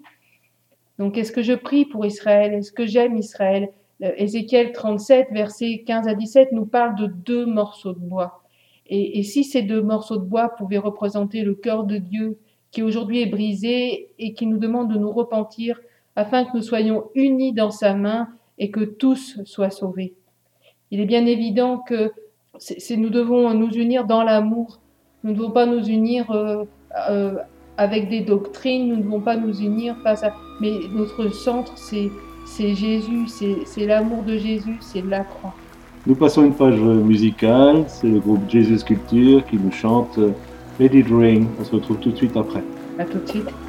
Donc, 0.99 1.17
est-ce 1.17 1.31
que 1.31 1.41
je 1.41 1.53
prie 1.53 1.85
pour 1.85 2.05
Israël? 2.05 2.53
Est-ce 2.53 2.71
que 2.71 2.85
j'aime 2.85 3.17
Israël? 3.17 3.69
Euh, 4.03 4.11
Ézéchiel 4.15 4.73
37, 4.73 5.29
versets 5.31 5.83
15 5.87 6.07
à 6.07 6.13
17, 6.13 6.51
nous 6.51 6.67
parle 6.67 6.93
de 6.95 7.07
deux 7.07 7.47
morceaux 7.47 7.93
de 7.93 7.99
bois. 7.99 8.43
Et, 8.89 9.23
si 9.23 9.43
ces 9.43 9.63
deux 9.63 9.81
morceaux 9.81 10.17
de 10.17 10.23
bois 10.23 10.49
pouvaient 10.49 10.77
représenter 10.77 11.41
le 11.41 11.55
cœur 11.55 11.83
de 11.83 11.97
Dieu 11.97 12.37
qui 12.69 12.83
aujourd'hui 12.83 13.21
est 13.21 13.25
brisé 13.25 14.11
et 14.19 14.33
qui 14.33 14.45
nous 14.45 14.59
demande 14.59 14.93
de 14.93 14.99
nous 14.99 15.11
repentir 15.11 15.79
afin 16.15 16.45
que 16.45 16.55
nous 16.55 16.63
soyons 16.63 17.09
unis 17.15 17.53
dans 17.53 17.71
sa 17.71 17.95
main 17.95 18.29
et 18.57 18.71
que 18.71 18.81
tous 18.81 19.39
soient 19.45 19.69
sauvés. 19.69 20.15
Il 20.91 20.99
est 20.99 21.05
bien 21.05 21.25
évident 21.25 21.79
que 21.79 22.11
nous 22.95 23.09
devons 23.09 23.53
nous 23.53 23.69
unir 23.71 24.05
dans 24.05 24.23
l'amour. 24.23 24.79
Nous 25.23 25.31
ne 25.31 25.35
devons 25.35 25.51
pas 25.51 25.65
nous 25.65 25.85
unir 25.87 26.31
euh, 26.31 26.63
euh, 27.09 27.35
avec 27.77 28.09
des 28.09 28.21
doctrines, 28.21 28.87
nous 28.89 28.95
ne 28.95 29.03
devons 29.03 29.21
pas 29.21 29.35
nous 29.35 29.59
unir 29.59 29.95
face 30.03 30.23
à... 30.23 30.33
Mais 30.61 30.71
notre 30.91 31.29
centre, 31.29 31.77
c'est 31.77 32.09
c'est 32.47 32.73
Jésus, 32.75 33.27
c'est 33.27 33.85
l'amour 33.85 34.23
de 34.23 34.37
Jésus, 34.37 34.77
c'est 34.79 35.05
la 35.05 35.19
croix. 35.19 35.53
Nous 36.07 36.15
passons 36.15 36.45
une 36.45 36.53
page 36.53 36.79
musicale, 36.79 37.83
c'est 37.87 38.07
le 38.07 38.19
groupe 38.19 38.49
Jesus 38.49 38.83
Culture 38.85 39.45
qui 39.45 39.57
nous 39.57 39.71
chante 39.71 40.17
Let 40.79 40.97
It 40.97 41.07
Rain. 41.09 41.45
On 41.59 41.63
se 41.65 41.75
retrouve 41.75 41.97
tout 41.97 42.11
de 42.11 42.15
suite 42.15 42.37
après. 42.37 42.63
À 42.97 43.03
tout 43.03 43.19
de 43.19 43.27
suite. 43.27 43.66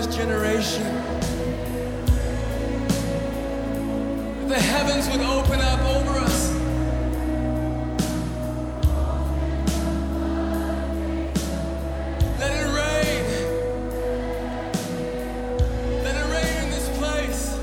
The 0.00 0.06
cry 0.06 0.06
of 0.06 0.06
his 0.06 0.16
generation. 0.16 0.84
The 4.48 4.58
heavens 4.58 5.08
would 5.08 5.20
open 5.20 5.60
up 5.60 5.80
over 5.80 6.18
us. 6.18 6.50
Let 12.38 12.52
it 12.52 12.68
rain. 12.78 13.24
Let 16.04 16.14
it 16.16 16.26
rain 16.32 16.64
in 16.64 16.70
this 16.70 16.88
place. 16.98 17.58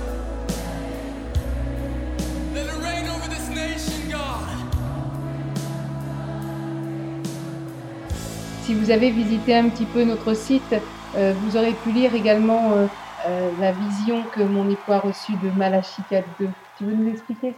Let 2.54 2.68
it 2.68 2.78
rain 2.82 3.08
over 3.10 3.28
this 3.30 3.50
nation, 3.50 4.10
God. 4.10 4.48
Si 8.64 8.74
vous 8.74 8.92
avez 8.92 9.12
visité 9.12 9.56
un 9.56 9.70
petit 9.70 9.86
peu 9.86 10.04
notre 10.04 10.34
site, 10.34 10.76
vous 11.14 11.58
aurez 11.58 11.74
pu 11.74 11.92
lire 11.92 12.14
également 12.14 12.74
euh, 12.74 12.88
euh, 13.28 13.50
la 13.60 13.72
vision 13.72 14.24
que 14.24 14.44
mon 14.44 14.70
époux 14.70 14.92
a 14.92 15.00
reçue 15.00 15.34
de 15.44 15.50
Malachie 15.58 16.02
4.2. 16.10 16.50
Tu 16.78 16.84
veux 16.84 16.96
nous 16.96 17.10
expliquer? 17.10 17.56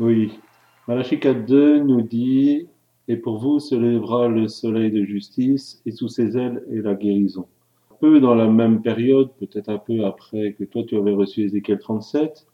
Oui. 0.00 0.40
Malachie 0.88 1.16
4.2 1.16 1.82
nous 1.82 2.00
dit 2.00 2.66
Et 3.08 3.16
pour 3.16 3.38
vous 3.38 3.60
se 3.60 3.74
lèvera 3.74 4.28
le 4.28 4.48
soleil 4.48 4.90
de 4.90 5.04
justice, 5.04 5.82
et 5.84 5.90
sous 5.90 6.08
ses 6.08 6.36
ailes 6.36 6.62
est 6.72 6.80
la 6.80 6.94
guérison. 6.94 7.46
Peu 8.00 8.20
dans 8.20 8.34
la 8.34 8.48
même 8.48 8.82
période, 8.82 9.30
peut-être 9.38 9.68
un 9.68 9.78
peu 9.78 10.04
après 10.04 10.54
que 10.58 10.64
toi 10.64 10.82
tu 10.84 10.96
avais 10.96 11.12
reçu 11.12 11.42
Ézéchiel 11.42 11.78
37, 11.78 12.46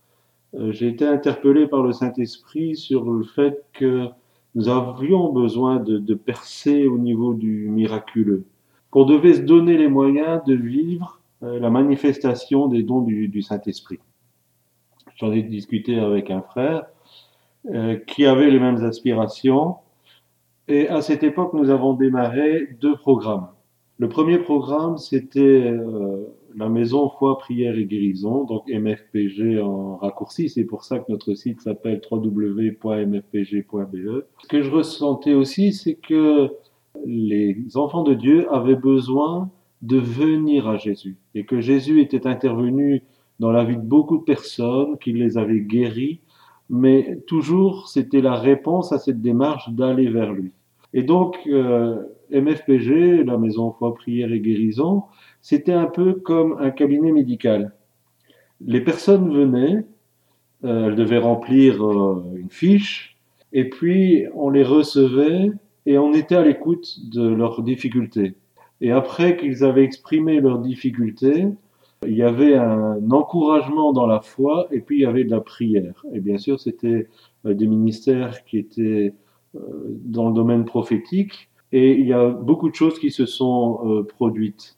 euh, 0.54 0.72
j'ai 0.72 0.88
été 0.88 1.06
interpellé 1.06 1.66
par 1.68 1.82
le 1.82 1.92
Saint-Esprit 1.92 2.76
sur 2.76 3.04
le 3.04 3.22
fait 3.22 3.64
que 3.72 4.08
nous 4.54 4.68
avions 4.68 5.32
besoin 5.32 5.76
de, 5.76 5.98
de 5.98 6.14
percer 6.14 6.86
au 6.86 6.98
niveau 6.98 7.34
du 7.34 7.68
miraculeux, 7.68 8.44
qu'on 8.90 9.04
devait 9.04 9.34
se 9.34 9.40
donner 9.40 9.76
les 9.76 9.88
moyens 9.88 10.42
de 10.46 10.54
vivre 10.54 11.20
euh, 11.42 11.58
la 11.60 11.70
manifestation 11.70 12.68
des 12.68 12.82
dons 12.82 13.02
du, 13.02 13.28
du 13.28 13.42
Saint-Esprit. 13.42 13.98
J'en 15.16 15.32
ai 15.32 15.42
discuté 15.42 15.98
avec 15.98 16.30
un 16.30 16.42
frère 16.42 16.86
euh, 17.70 17.96
qui 18.06 18.24
avait 18.24 18.50
les 18.50 18.60
mêmes 18.60 18.84
aspirations. 18.84 19.76
Et 20.68 20.88
à 20.88 21.02
cette 21.02 21.22
époque, 21.22 21.54
nous 21.54 21.70
avons 21.70 21.94
démarré 21.94 22.68
deux 22.80 22.96
programmes. 22.96 23.48
Le 23.98 24.08
premier 24.08 24.38
programme, 24.38 24.96
c'était 24.96 25.40
euh, 25.40 26.24
la 26.56 26.68
maison 26.68 27.08
foi, 27.08 27.36
prière 27.38 27.76
et 27.76 27.84
guérison, 27.84 28.44
donc 28.44 28.68
MFPG 28.68 29.60
en 29.60 29.96
raccourci. 29.96 30.48
C'est 30.48 30.64
pour 30.64 30.84
ça 30.84 31.00
que 31.00 31.10
notre 31.10 31.34
site 31.34 31.60
s'appelle 31.60 32.00
www.mfpg.be. 32.10 32.76
Ce 34.42 34.48
que 34.48 34.62
je 34.62 34.70
ressentais 34.70 35.34
aussi, 35.34 35.72
c'est 35.72 35.94
que 35.94 36.52
les 37.06 37.76
enfants 37.76 38.02
de 38.02 38.14
Dieu 38.14 38.52
avaient 38.52 38.76
besoin 38.76 39.50
de 39.82 39.98
venir 39.98 40.68
à 40.68 40.76
Jésus 40.76 41.16
et 41.34 41.44
que 41.44 41.60
Jésus 41.60 42.00
était 42.00 42.26
intervenu 42.26 43.02
dans 43.38 43.52
la 43.52 43.64
vie 43.64 43.76
de 43.76 43.82
beaucoup 43.82 44.18
de 44.18 44.24
personnes, 44.24 44.98
qu'il 44.98 45.16
les 45.16 45.38
avait 45.38 45.60
guéris, 45.60 46.20
mais 46.68 47.18
toujours 47.26 47.88
c'était 47.88 48.20
la 48.20 48.34
réponse 48.34 48.92
à 48.92 48.98
cette 48.98 49.22
démarche 49.22 49.70
d'aller 49.70 50.08
vers 50.08 50.32
lui. 50.32 50.52
Et 50.92 51.02
donc, 51.02 51.38
euh, 51.46 52.02
MFPG, 52.30 53.24
la 53.24 53.38
Maison 53.38 53.72
Foi, 53.72 53.94
Prière 53.94 54.32
et 54.32 54.40
Guérison, 54.40 55.04
c'était 55.40 55.72
un 55.72 55.86
peu 55.86 56.14
comme 56.14 56.56
un 56.60 56.70
cabinet 56.70 57.12
médical. 57.12 57.74
Les 58.60 58.80
personnes 58.80 59.32
venaient, 59.32 59.84
euh, 60.64 60.88
elles 60.88 60.96
devaient 60.96 61.18
remplir 61.18 61.84
euh, 61.84 62.24
une 62.36 62.50
fiche, 62.50 63.16
et 63.52 63.68
puis 63.68 64.24
on 64.34 64.50
les 64.50 64.64
recevait 64.64 65.52
et 65.88 65.96
on 65.96 66.12
était 66.12 66.34
à 66.34 66.44
l'écoute 66.44 66.98
de 67.08 67.26
leurs 67.26 67.62
difficultés. 67.62 68.34
Et 68.82 68.92
après 68.92 69.38
qu'ils 69.38 69.64
avaient 69.64 69.84
exprimé 69.84 70.38
leurs 70.38 70.58
difficultés, 70.58 71.46
il 72.06 72.14
y 72.14 72.22
avait 72.22 72.56
un 72.56 73.10
encouragement 73.10 73.94
dans 73.94 74.06
la 74.06 74.20
foi 74.20 74.68
et 74.70 74.80
puis 74.80 74.98
il 74.98 75.00
y 75.00 75.06
avait 75.06 75.24
de 75.24 75.30
la 75.30 75.40
prière. 75.40 76.04
Et 76.12 76.20
bien 76.20 76.36
sûr, 76.36 76.60
c'était 76.60 77.08
euh, 77.46 77.54
des 77.54 77.66
ministères 77.66 78.44
qui 78.44 78.58
étaient 78.58 79.14
euh, 79.54 79.60
dans 80.04 80.28
le 80.28 80.34
domaine 80.34 80.66
prophétique 80.66 81.48
et 81.72 81.92
il 81.92 82.06
y 82.06 82.12
a 82.12 82.28
beaucoup 82.28 82.68
de 82.68 82.74
choses 82.74 82.98
qui 82.98 83.10
se 83.10 83.24
sont 83.24 83.80
euh, 83.86 84.02
produites. 84.02 84.76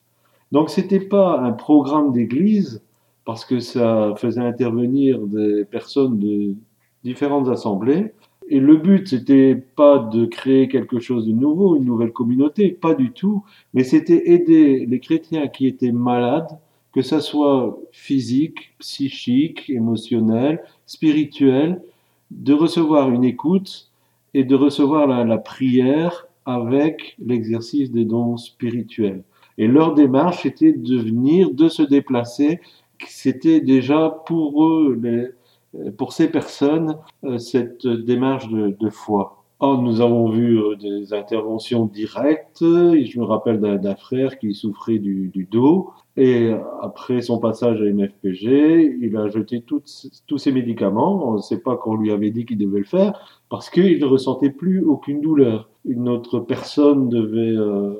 Donc 0.52 0.70
c'était 0.70 1.00
pas 1.00 1.40
un 1.40 1.50
programme 1.50 2.12
d'église 2.12 2.84
parce 3.24 3.44
que 3.44 3.58
ça 3.58 4.14
faisait 4.16 4.42
intervenir 4.42 5.18
des 5.26 5.64
personnes 5.64 6.20
de 6.20 6.54
différentes 7.02 7.48
assemblées 7.48 8.12
et 8.50 8.60
le 8.60 8.76
but 8.76 9.08
c'était 9.08 9.54
pas 9.54 9.98
de 9.98 10.26
créer 10.26 10.68
quelque 10.68 10.98
chose 10.98 11.26
de 11.26 11.32
nouveau, 11.32 11.76
une 11.76 11.84
nouvelle 11.84 12.12
communauté, 12.12 12.70
pas 12.70 12.94
du 12.94 13.12
tout, 13.12 13.44
mais 13.72 13.84
c'était 13.84 14.32
aider 14.32 14.86
les 14.86 15.00
chrétiens 15.00 15.48
qui 15.48 15.66
étaient 15.66 15.92
malades 15.92 16.58
que 16.92 17.02
ça 17.02 17.20
soit 17.20 17.78
physique, 17.92 18.74
psychique, 18.80 19.70
émotionnel, 19.70 20.62
spirituel, 20.86 21.80
de 22.32 22.52
recevoir 22.52 23.10
une 23.10 23.24
écoute 23.24 23.90
et 24.34 24.44
de 24.44 24.54
recevoir 24.56 25.06
la, 25.06 25.24
la 25.24 25.38
prière 25.38 26.26
avec 26.46 27.16
l'exercice 27.24 27.92
des 27.92 28.04
dons 28.04 28.36
spirituels. 28.36 29.22
Et 29.58 29.68
leur 29.68 29.94
démarche 29.94 30.46
était 30.46 30.72
de 30.72 30.96
venir, 30.96 31.52
de 31.52 31.68
se 31.68 31.82
déplacer. 31.82 32.60
C'était 33.06 33.60
déjà 33.60 34.10
pour 34.26 34.64
eux, 34.64 34.98
les, 35.00 35.28
pour 35.96 36.12
ces 36.12 36.28
personnes, 36.30 36.96
euh, 37.24 37.38
cette 37.38 37.86
démarche 37.86 38.48
de, 38.48 38.76
de 38.78 38.90
foi. 38.90 39.36
Oh, 39.62 39.76
nous 39.80 40.00
avons 40.00 40.30
vu 40.30 40.58
euh, 40.58 40.74
des 40.76 41.12
interventions 41.12 41.84
directes. 41.86 42.60
Je 42.60 43.18
me 43.20 43.24
rappelle 43.24 43.60
d'un 43.60 43.94
frère 43.94 44.38
qui 44.38 44.54
souffrait 44.54 44.98
du, 44.98 45.28
du 45.28 45.44
dos. 45.44 45.90
Et 46.16 46.50
après 46.82 47.20
son 47.20 47.38
passage 47.38 47.80
à 47.80 47.84
MFPG, 47.84 48.98
il 49.00 49.16
a 49.16 49.28
jeté 49.28 49.60
toutes- 49.62 50.06
tous 50.26 50.38
ses 50.38 50.52
médicaments. 50.52 51.28
On 51.28 51.34
ne 51.34 51.40
sait 51.40 51.60
pas 51.60 51.76
qu'on 51.76 51.94
lui 51.96 52.10
avait 52.10 52.30
dit 52.30 52.44
qu'il 52.46 52.58
devait 52.58 52.78
le 52.80 52.84
faire 52.84 53.42
parce 53.48 53.70
qu'il 53.70 53.98
ne 54.00 54.06
ressentait 54.06 54.50
plus 54.50 54.82
aucune 54.82 55.20
douleur. 55.20 55.68
Une 55.84 56.08
autre 56.08 56.40
personne 56.40 57.08
devait 57.08 57.56
euh, 57.56 57.92
euh, 57.92 57.94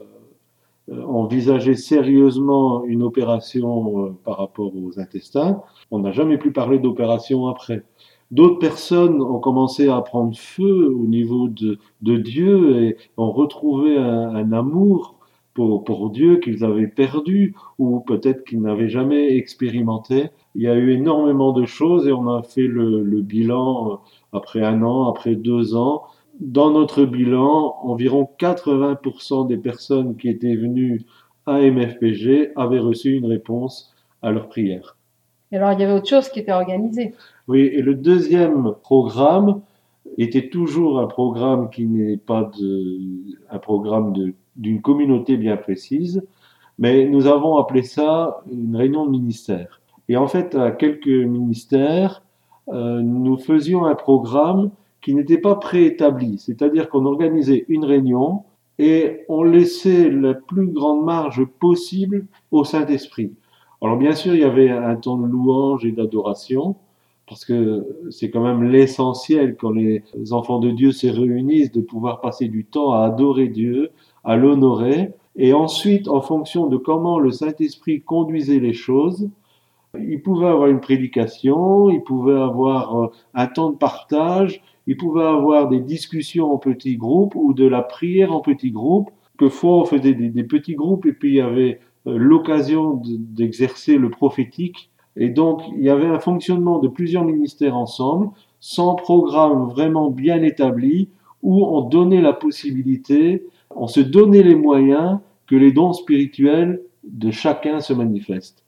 envisager 0.90 1.74
sérieusement 1.74 2.84
une 2.84 3.02
opération 3.02 4.06
euh, 4.06 4.10
par 4.24 4.38
rapport 4.38 4.72
aux 4.76 4.98
intestins. 4.98 5.62
On 5.90 6.00
n'a 6.00 6.12
jamais 6.12 6.38
pu 6.38 6.52
parler 6.52 6.78
d'opération 6.78 7.46
après. 7.46 7.84
D'autres 8.30 8.58
personnes 8.58 9.20
ont 9.20 9.40
commencé 9.40 9.88
à 9.88 10.00
prendre 10.02 10.36
feu 10.36 10.92
au 10.94 11.06
niveau 11.06 11.48
de, 11.48 11.78
de 12.02 12.16
Dieu 12.16 12.82
et 12.82 12.96
ont 13.16 13.32
retrouvé 13.32 13.96
un, 13.98 14.34
un 14.34 14.52
amour 14.52 15.16
pour, 15.54 15.84
pour 15.84 16.10
Dieu 16.10 16.36
qu'ils 16.36 16.64
avaient 16.64 16.86
perdu 16.86 17.54
ou 17.78 18.00
peut-être 18.00 18.44
qu'ils 18.44 18.60
n'avaient 18.60 18.88
jamais 18.88 19.36
expérimenté. 19.36 20.30
Il 20.54 20.62
y 20.62 20.68
a 20.68 20.76
eu 20.76 20.92
énormément 20.92 21.52
de 21.52 21.66
choses 21.66 22.06
et 22.06 22.12
on 22.12 22.28
a 22.28 22.42
fait 22.42 22.66
le, 22.66 23.02
le 23.02 23.20
bilan 23.20 23.92
euh, 23.92 23.96
après 24.32 24.62
un 24.62 24.82
an, 24.82 25.08
après 25.08 25.34
deux 25.34 25.74
ans. 25.74 26.04
Dans 26.40 26.70
notre 26.70 27.04
bilan, 27.04 27.76
environ 27.82 28.28
80% 28.38 29.46
des 29.46 29.58
personnes 29.58 30.16
qui 30.16 30.28
étaient 30.28 30.56
venues 30.56 31.02
à 31.46 31.60
MFPG 31.60 32.52
avaient 32.56 32.78
reçu 32.78 33.14
une 33.14 33.26
réponse 33.26 33.94
à 34.22 34.30
leur 34.30 34.48
prière. 34.48 34.96
Et 35.52 35.56
alors, 35.56 35.72
il 35.72 35.80
y 35.80 35.84
avait 35.84 35.92
autre 35.92 36.08
chose 36.08 36.28
qui 36.28 36.40
était 36.40 36.52
organisé. 36.52 37.14
Oui, 37.48 37.60
et 37.60 37.82
le 37.82 37.94
deuxième 37.94 38.72
programme 38.82 39.60
était 40.16 40.48
toujours 40.48 40.98
un 40.98 41.06
programme 41.06 41.68
qui 41.70 41.86
n'est 41.86 42.16
pas 42.16 42.50
de, 42.58 42.98
un 43.50 43.58
programme 43.58 44.14
d'une 44.56 44.80
communauté 44.80 45.36
bien 45.36 45.56
précise, 45.56 46.22
mais 46.78 47.06
nous 47.06 47.26
avons 47.26 47.58
appelé 47.58 47.82
ça 47.82 48.42
une 48.50 48.76
réunion 48.76 49.04
de 49.04 49.10
ministère. 49.10 49.80
Et 50.08 50.16
en 50.16 50.26
fait, 50.26 50.54
à 50.54 50.70
quelques 50.70 51.06
ministères, 51.06 52.22
euh, 52.68 53.00
nous 53.02 53.36
faisions 53.36 53.84
un 53.84 53.94
programme 53.94 54.70
qui 55.00 55.14
n'était 55.14 55.38
pas 55.38 55.54
préétabli, 55.54 56.38
c'est-à-dire 56.38 56.88
qu'on 56.88 57.06
organisait 57.06 57.64
une 57.68 57.84
réunion 57.84 58.44
et 58.78 59.20
on 59.28 59.42
laissait 59.42 60.10
la 60.10 60.34
plus 60.34 60.66
grande 60.66 61.04
marge 61.04 61.44
possible 61.44 62.26
au 62.50 62.64
Saint-Esprit. 62.64 63.32
Alors 63.82 63.96
bien 63.96 64.12
sûr, 64.12 64.34
il 64.34 64.40
y 64.40 64.44
avait 64.44 64.70
un 64.70 64.96
temps 64.96 65.16
de 65.16 65.26
louange 65.26 65.84
et 65.84 65.92
d'adoration, 65.92 66.76
parce 67.26 67.44
que 67.44 67.86
c'est 68.10 68.30
quand 68.30 68.42
même 68.42 68.64
l'essentiel 68.64 69.56
quand 69.56 69.70
les 69.70 70.02
enfants 70.32 70.58
de 70.58 70.70
Dieu 70.70 70.92
se 70.92 71.06
réunissent, 71.06 71.72
de 71.72 71.80
pouvoir 71.80 72.20
passer 72.20 72.48
du 72.48 72.64
temps 72.64 72.92
à 72.92 73.04
adorer 73.04 73.48
Dieu, 73.48 73.90
à 74.24 74.36
l'honorer, 74.36 75.12
et 75.36 75.52
ensuite, 75.52 76.08
en 76.08 76.20
fonction 76.20 76.66
de 76.66 76.76
comment 76.76 77.18
le 77.18 77.30
Saint-Esprit 77.30 78.02
conduisait 78.02 78.58
les 78.58 78.72
choses, 78.72 79.30
Il 79.98 80.22
pouvait 80.22 80.46
avoir 80.46 80.68
une 80.68 80.80
prédication, 80.80 81.90
il 81.90 82.02
pouvait 82.02 82.38
avoir 82.38 82.96
euh, 82.96 83.10
un 83.34 83.46
temps 83.46 83.70
de 83.70 83.76
partage, 83.76 84.62
il 84.90 84.96
pouvait 84.96 85.22
avoir 85.22 85.68
des 85.68 85.78
discussions 85.78 86.52
en 86.52 86.58
petits 86.58 86.96
groupes 86.96 87.36
ou 87.36 87.54
de 87.54 87.64
la 87.64 87.80
prière 87.80 88.32
en 88.32 88.40
petits 88.40 88.72
groupes. 88.72 89.08
Quelquefois, 89.38 89.82
on 89.82 89.84
faisait 89.84 90.14
des, 90.14 90.42
petits 90.42 90.74
groupes 90.74 91.06
et 91.06 91.12
puis 91.12 91.28
il 91.28 91.34
y 91.36 91.40
avait 91.40 91.78
euh, 92.08 92.18
l'occasion 92.18 92.94
de- 92.94 93.16
d'exercer 93.16 93.98
le 93.98 94.10
prophétique. 94.10 94.90
Et 95.14 95.28
donc, 95.28 95.62
il 95.76 95.84
y 95.84 95.90
avait 95.90 96.08
un 96.08 96.18
fonctionnement 96.18 96.80
de 96.80 96.88
plusieurs 96.88 97.24
ministères 97.24 97.76
ensemble, 97.76 98.30
sans 98.58 98.96
programme 98.96 99.68
vraiment 99.68 100.10
bien 100.10 100.42
établi, 100.42 101.08
où 101.44 101.64
on 101.64 101.82
donnait 101.82 102.20
la 102.20 102.32
possibilité, 102.32 103.46
on 103.70 103.86
se 103.86 104.00
donnait 104.00 104.42
les 104.42 104.56
moyens 104.56 105.20
que 105.46 105.54
les 105.54 105.70
dons 105.70 105.92
spirituels 105.92 106.82
de 107.04 107.30
chacun 107.30 107.78
se 107.78 107.92
manifestent. 107.92 108.64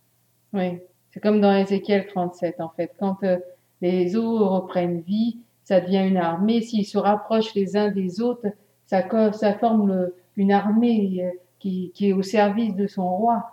Oui, 0.52 0.78
c'est 1.10 1.18
comme 1.18 1.40
dans 1.40 1.52
Ézéchiel 1.52 2.06
37 2.06 2.60
en 2.60 2.68
fait. 2.68 2.92
Quand 3.00 3.24
euh, 3.24 3.38
les 3.80 4.14
eaux 4.14 4.48
reprennent 4.48 5.00
vie, 5.00 5.38
ça 5.64 5.80
devient 5.80 6.06
une 6.06 6.16
armée. 6.16 6.60
S'ils 6.60 6.86
se 6.86 6.98
rapprochent 6.98 7.54
les 7.54 7.76
uns 7.76 7.90
des 7.90 8.20
autres, 8.20 8.46
ça, 8.86 9.54
forme 9.58 10.10
une 10.36 10.52
armée 10.52 11.20
euh, 11.22 11.30
qui, 11.58 11.92
est 12.00 12.12
au 12.12 12.22
service 12.22 12.74
de 12.74 12.86
son 12.86 13.08
roi. 13.08 13.44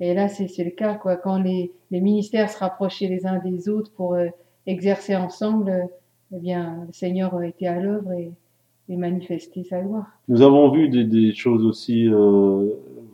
Et 0.00 0.14
là, 0.14 0.28
c'est 0.28 0.64
le 0.64 0.70
cas 0.70 0.94
quoi. 0.94 1.16
Quand 1.16 1.38
les, 1.38 1.72
ministères 1.90 2.50
se 2.50 2.58
rapprochaient 2.58 3.08
les 3.08 3.26
uns 3.26 3.38
des 3.38 3.68
autres 3.68 3.92
pour 3.92 4.14
euh, 4.14 4.28
exercer 4.66 5.16
ensemble, 5.16 5.70
euh, 5.70 5.84
eh 6.34 6.38
bien, 6.38 6.84
le 6.86 6.92
Seigneur 6.92 7.40
été 7.42 7.66
à 7.66 7.80
l'œuvre 7.80 8.12
et, 8.12 8.32
et 8.88 8.96
manifesté 8.96 9.64
sa 9.64 9.80
gloire. 9.80 10.06
Nous 10.28 10.42
avons 10.42 10.70
vu 10.70 10.88
des, 10.88 11.32
choses 11.32 11.64
aussi 11.64 12.06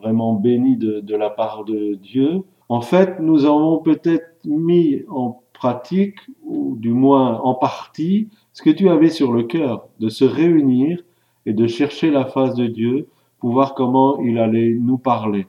vraiment 0.00 0.34
bénies 0.34 0.76
de 0.76 1.16
la 1.16 1.30
part 1.30 1.64
de 1.64 1.94
Dieu. 1.94 2.42
En 2.68 2.80
fait, 2.80 3.20
nous 3.20 3.44
avons 3.44 3.78
peut-être 3.78 4.26
mis 4.44 5.02
en 5.08 5.40
pratique, 5.52 6.18
ou 6.42 6.76
du 6.76 6.90
moins 6.90 7.40
en 7.40 7.54
partie, 7.54 8.28
ce 8.54 8.62
que 8.62 8.70
tu 8.70 8.88
avais 8.88 9.10
sur 9.10 9.32
le 9.32 9.42
cœur, 9.42 9.88
de 10.00 10.08
se 10.08 10.24
réunir 10.24 11.02
et 11.44 11.52
de 11.52 11.66
chercher 11.66 12.10
la 12.10 12.24
face 12.24 12.54
de 12.54 12.66
Dieu 12.66 13.08
pour 13.40 13.50
voir 13.50 13.74
comment 13.74 14.18
il 14.20 14.38
allait 14.38 14.74
nous 14.80 14.96
parler. 14.96 15.46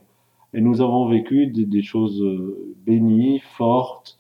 Et 0.54 0.60
nous 0.60 0.82
avons 0.82 1.08
vécu 1.08 1.48
des, 1.48 1.84
choses 1.84 2.22
euh, 2.22 2.76
bénies, 2.86 3.42
fortes, 3.58 4.18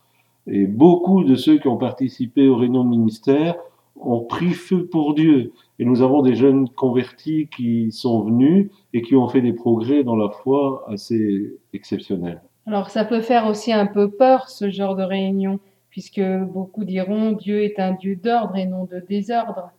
et 0.47 0.67
beaucoup 0.67 1.23
de 1.23 1.35
ceux 1.35 1.57
qui 1.57 1.67
ont 1.67 1.77
participé 1.77 2.47
aux 2.47 2.55
réunions 2.55 2.83
de 2.83 2.89
ministère 2.89 3.55
ont 3.99 4.21
pris 4.21 4.51
feu 4.51 4.85
pour 4.85 5.15
Dieu. 5.15 5.53
Et 5.79 5.85
nous 5.85 6.01
avons 6.01 6.21
des 6.21 6.35
jeunes 6.35 6.69
convertis 6.69 7.47
qui 7.55 7.91
sont 7.91 8.21
venus 8.21 8.69
et 8.93 9.01
qui 9.01 9.15
ont 9.15 9.27
fait 9.27 9.41
des 9.41 9.53
progrès 9.53 10.03
dans 10.03 10.15
la 10.15 10.29
foi 10.29 10.85
assez 10.87 11.57
exceptionnels. 11.73 12.41
Alors 12.67 12.89
ça 12.89 13.05
peut 13.05 13.21
faire 13.21 13.47
aussi 13.47 13.73
un 13.73 13.87
peu 13.87 14.11
peur 14.11 14.49
ce 14.49 14.69
genre 14.69 14.95
de 14.95 15.03
réunion, 15.03 15.59
puisque 15.95 16.21
beaucoup 16.21 16.83
diront 16.83 17.31
Dieu 17.31 17.63
est 17.63 17.79
un 17.79 17.93
Dieu 17.93 18.17
d'ordre 18.17 18.57
et 18.57 18.65
non 18.65 18.83
de 18.83 18.99
désordre. 18.99 19.71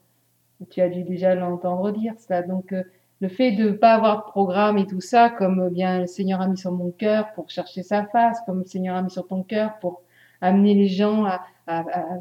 Tu 0.71 0.81
as 0.81 0.89
dû 0.89 1.03
déjà 1.03 1.35
l'entendre 1.35 1.91
dire 1.91 2.15
cela. 2.19 2.41
Donc 2.41 2.73
euh, 2.73 2.85
le 3.21 3.29
fait 3.29 3.53
de 3.53 3.65
ne 3.65 3.73
pas 3.73 3.93
avoir 3.93 4.25
de 4.25 4.31
programme 4.31 4.79
et 4.79 4.87
tout 4.87 5.03
ça, 5.03 5.29
comme 5.29 5.61
euh, 5.61 5.69
bien 5.69 6.01
le 6.01 6.07
Seigneur 6.07 6.41
a 6.41 6.49
mis 6.49 6.57
sur 6.57 6.73
mon 6.73 6.91
cœur 6.91 7.35
pour 7.35 7.51
chercher 7.51 7.83
sa 7.83 8.07
face, 8.07 8.39
comme 8.47 8.61
le 8.61 8.65
Seigneur 8.65 8.97
a 8.97 9.03
mis 9.03 9.11
sur 9.11 9.27
ton 9.27 9.43
cœur 9.43 9.79
pour 9.83 10.01
amener 10.41 10.73
les 10.73 10.89
gens 10.89 11.27
à, 11.27 11.43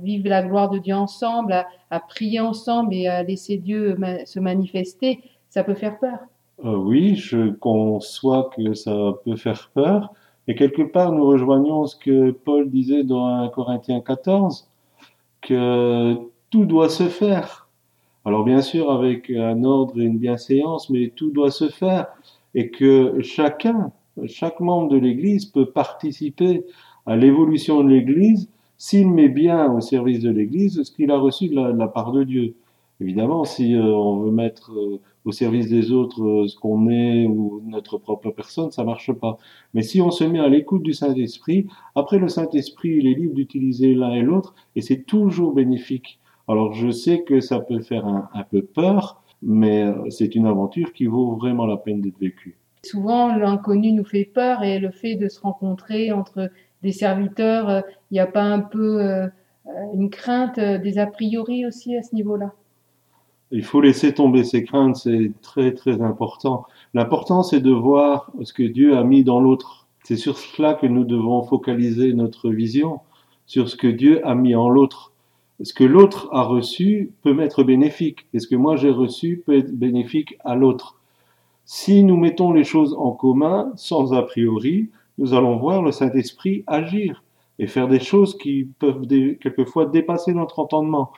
vivre 0.01 0.27
la 0.27 0.43
gloire 0.43 0.69
de 0.69 0.79
Dieu 0.79 0.93
ensemble, 0.95 1.53
à, 1.89 1.99
prier 2.01 2.41
ensemble 2.41 2.93
et 2.93 3.08
à 3.08 3.23
laisser 3.23 3.55
Dieu 3.55 3.95
ma- 3.97 4.25
se 4.25 4.41
manifester, 4.41 5.23
ça 5.47 5.63
peut 5.63 5.75
faire 5.75 5.99
peur. 5.99 6.19
Euh, 6.65 6.75
oui, 6.75 7.15
je 7.15 7.51
conçois 7.51 8.49
que 8.58 8.73
ça 8.73 9.13
peut 9.23 9.38
faire 9.38 9.71
peur. 9.73 10.12
Et 10.47 10.55
quelque 10.55 10.84
part, 10.84 11.12
nous 11.12 11.25
rejoignons 11.25 11.86
ce 11.88 11.95
que 11.95 12.31
Paul 12.31 12.69
disait 12.69 13.03
dans 13.03 13.25
1 13.25 13.49
Corinthiens 13.49 14.01
14, 14.01 14.69
que 15.41 16.15
tout 16.49 16.65
doit 16.65 16.89
se 16.89 17.05
faire. 17.05 17.67
Alors 18.25 18.43
bien 18.43 18.62
sûr, 18.62 18.91
avec 18.91 19.29
un 19.29 19.63
ordre 19.63 19.99
et 19.99 20.03
une 20.03 20.17
bienséance, 20.17 20.89
mais 20.89 21.12
tout 21.15 21.31
doit 21.31 21.51
se 21.51 21.69
faire. 21.69 22.08
Et 22.53 22.69
que 22.69 23.21
chacun, 23.21 23.91
chaque 24.27 24.60
membre 24.60 24.89
de 24.89 24.97
l'Église 24.97 25.45
peut 25.45 25.69
participer 25.69 26.63
à 27.05 27.15
l'évolution 27.15 27.84
de 27.84 27.89
l'Église 27.89 28.49
s'il 28.77 29.10
met 29.10 29.29
bien 29.29 29.71
au 29.71 29.81
service 29.81 30.19
de 30.21 30.29
l'Église 30.29 30.81
ce 30.84 30.91
qu'il 30.91 31.12
a 31.12 31.17
reçu 31.17 31.49
de 31.49 31.55
la, 31.55 31.88
part 31.88 32.12
de 32.12 32.23
Dieu. 32.23 32.55
Évidemment, 33.01 33.43
si 33.43 33.75
euh, 33.75 33.84
on 33.84 34.17
veut 34.17 34.31
mettre 34.31 34.71
euh, 34.71 35.01
au 35.25 35.31
service 35.31 35.67
des 35.69 35.91
autres 35.91 36.23
euh, 36.23 36.47
ce 36.47 36.55
qu'on 36.55 36.88
est 36.88 37.25
ou 37.25 37.61
notre 37.65 37.97
propre 37.97 38.29
personne, 38.29 38.71
ça 38.71 38.83
marche 38.83 39.11
pas. 39.11 39.38
Mais 39.73 39.81
si 39.81 39.99
on 39.99 40.11
se 40.11 40.23
met 40.23 40.39
à 40.39 40.47
l'écoute 40.47 40.83
du 40.83 40.93
Saint-Esprit, 40.93 41.67
après 41.95 42.19
le 42.19 42.27
Saint-Esprit, 42.27 42.97
il 42.99 43.07
est 43.07 43.15
libre 43.15 43.33
d'utiliser 43.33 43.95
l'un 43.95 44.13
et 44.13 44.21
l'autre 44.21 44.53
et 44.75 44.81
c'est 44.81 45.03
toujours 45.03 45.53
bénéfique. 45.53 46.19
Alors 46.47 46.73
je 46.73 46.91
sais 46.91 47.23
que 47.23 47.41
ça 47.41 47.59
peut 47.59 47.81
faire 47.81 48.05
un, 48.05 48.43
peu 48.49 48.61
peur, 48.61 49.23
mais 49.41 49.83
euh, 49.83 50.09
c'est 50.09 50.35
une 50.35 50.45
aventure 50.45 50.93
qui 50.93 51.07
vaut 51.07 51.35
vraiment 51.35 51.65
la 51.65 51.77
peine 51.77 52.01
d'être 52.01 52.19
vécue. 52.19 52.57
Souvent, 52.83 53.35
l'inconnu 53.35 53.93
nous 53.93 54.05
fait 54.05 54.25
peur 54.25 54.63
et 54.63 54.77
le 54.77 54.91
fait 54.91 55.15
de 55.15 55.27
se 55.27 55.41
rencontrer 55.41 56.11
entre 56.11 56.51
des 56.83 56.91
serviteurs, 56.91 57.67
euh, 57.67 57.81
il 58.11 58.13
n'y 58.13 58.19
a 58.19 58.27
pas 58.27 58.43
un 58.43 58.59
peu 58.59 59.01
une 59.95 60.11
crainte, 60.11 60.59
des 60.59 60.99
a 60.99 61.07
priori 61.07 61.65
aussi 61.65 61.97
à 61.97 62.03
ce 62.03 62.13
niveau-là? 62.13 62.53
Il 63.51 63.63
faut 63.63 63.81
laisser 63.81 64.13
tomber 64.13 64.43
ses 64.43 64.63
craintes, 64.63 64.95
c'est 64.95 65.31
très 65.41 65.73
très 65.73 66.01
important. 66.01 66.65
L'important 66.93 67.43
c'est 67.43 67.60
de 67.60 67.71
voir 67.71 68.31
ce 68.43 68.53
que 68.53 68.63
Dieu 68.63 68.97
a 68.97 69.03
mis 69.03 69.23
dans 69.23 69.39
l'autre. 69.39 69.88
C'est 70.03 70.17
sur 70.17 70.38
cela 70.38 70.73
que 70.73 70.88
nous 70.88 71.03
devons 71.03 71.43
focaliser 71.43 72.13
notre 72.13 72.49
vision, 72.49 72.99
sur 73.45 73.69
ce 73.69 73.75
que 73.75 73.88
Dieu 73.88 74.25
a 74.27 74.36
mis 74.36 74.55
en 74.55 74.69
l'autre. 74.69 75.13
Ce 75.62 75.73
que 75.73 75.84
l'autre 75.84 76.27
a 76.31 76.43
reçu 76.43 77.12
peut 77.21 77.34
m'être 77.34 77.63
bénéfique, 77.63 78.27
et 78.34 78.39
ce 78.39 78.47
que 78.47 78.55
moi 78.55 78.75
j'ai 78.75 78.89
reçu 78.89 79.41
peut 79.45 79.58
être 79.58 79.71
bénéfique 79.71 80.38
à 80.43 80.55
l'autre. 80.55 80.99
Si 81.63 82.03
nous 82.03 82.17
mettons 82.17 82.51
les 82.51 82.63
choses 82.63 82.95
en 82.99 83.12
commun, 83.12 83.71
sans 83.75 84.13
a 84.13 84.21
priori, 84.21 84.89
nous 85.17 85.34
allons 85.34 85.58
voir 85.58 85.81
le 85.81 85.91
Saint-Esprit 85.91 86.63
agir 86.67 87.23
et 87.58 87.67
faire 87.67 87.88
des 87.88 87.99
choses 87.99 88.38
qui 88.38 88.67
peuvent 88.79 89.08
quelquefois 89.08 89.86
dépasser 89.86 90.34
notre 90.34 90.60
entendement. 90.60 91.12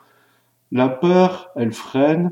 La 0.71 0.89
peur, 0.89 1.49
elle 1.55 1.71
freine, 1.71 2.31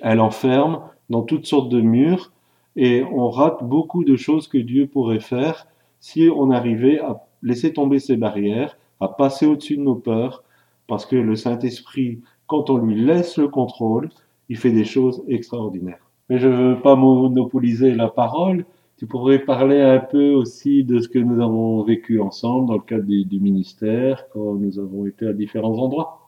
elle 0.00 0.20
enferme 0.20 0.80
dans 1.10 1.22
toutes 1.22 1.46
sortes 1.46 1.68
de 1.68 1.80
murs 1.80 2.32
et 2.76 3.04
on 3.12 3.28
rate 3.28 3.62
beaucoup 3.62 4.04
de 4.04 4.16
choses 4.16 4.48
que 4.48 4.58
Dieu 4.58 4.86
pourrait 4.86 5.20
faire 5.20 5.66
si 6.00 6.30
on 6.34 6.50
arrivait 6.50 6.98
à 7.00 7.26
laisser 7.42 7.72
tomber 7.72 7.98
ces 7.98 8.16
barrières, 8.16 8.78
à 9.00 9.08
passer 9.08 9.46
au-dessus 9.46 9.76
de 9.76 9.82
nos 9.82 9.94
peurs, 9.94 10.42
parce 10.86 11.04
que 11.04 11.16
le 11.16 11.36
Saint-Esprit, 11.36 12.20
quand 12.46 12.70
on 12.70 12.78
lui 12.78 13.04
laisse 13.04 13.36
le 13.36 13.48
contrôle, 13.48 14.08
il 14.48 14.56
fait 14.56 14.72
des 14.72 14.84
choses 14.84 15.22
extraordinaires. 15.28 16.10
Mais 16.28 16.38
je 16.38 16.48
ne 16.48 16.54
veux 16.54 16.80
pas 16.80 16.96
monopoliser 16.96 17.94
la 17.94 18.08
parole. 18.08 18.64
Tu 18.96 19.06
pourrais 19.06 19.40
parler 19.40 19.80
un 19.80 19.98
peu 19.98 20.30
aussi 20.30 20.84
de 20.84 21.00
ce 21.00 21.08
que 21.08 21.18
nous 21.18 21.42
avons 21.42 21.82
vécu 21.82 22.20
ensemble 22.20 22.68
dans 22.68 22.74
le 22.74 22.80
cadre 22.80 23.04
du, 23.04 23.24
du 23.24 23.40
ministère, 23.40 24.24
quand 24.32 24.54
nous 24.54 24.78
avons 24.78 25.06
été 25.06 25.26
à 25.26 25.32
différents 25.32 25.78
endroits. 25.78 26.21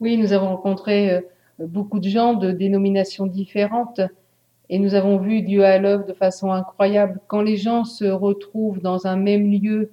Oui, 0.00 0.16
nous 0.16 0.32
avons 0.32 0.48
rencontré 0.48 1.10
euh, 1.12 1.20
beaucoup 1.58 2.00
de 2.00 2.08
gens 2.08 2.34
de 2.34 2.50
dénominations 2.50 3.26
différentes 3.26 4.00
et 4.68 4.78
nous 4.78 4.94
avons 4.94 5.18
vu 5.18 5.42
Dieu 5.42 5.64
à 5.64 5.78
l'œuvre 5.78 6.04
de 6.04 6.12
façon 6.12 6.50
incroyable. 6.50 7.20
Quand 7.28 7.42
les 7.42 7.56
gens 7.56 7.84
se 7.84 8.04
retrouvent 8.04 8.80
dans 8.80 9.06
un 9.06 9.16
même 9.16 9.50
lieu 9.50 9.90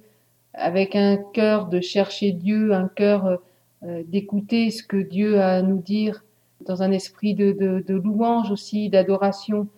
avec 0.54 0.96
un 0.96 1.16
cœur 1.16 1.66
de 1.66 1.80
chercher 1.80 2.32
Dieu, 2.32 2.72
un 2.74 2.88
cœur 2.88 3.26
euh, 3.26 3.36
euh, 3.84 4.02
d'écouter 4.06 4.70
ce 4.70 4.82
que 4.82 4.96
Dieu 4.96 5.40
a 5.40 5.56
à 5.56 5.62
nous 5.62 5.80
dire, 5.80 6.24
dans 6.66 6.82
un 6.82 6.90
esprit 6.90 7.34
de, 7.34 7.84
louange 7.88 8.50
aussi, 8.50 8.88
d'adoration, 8.88 9.68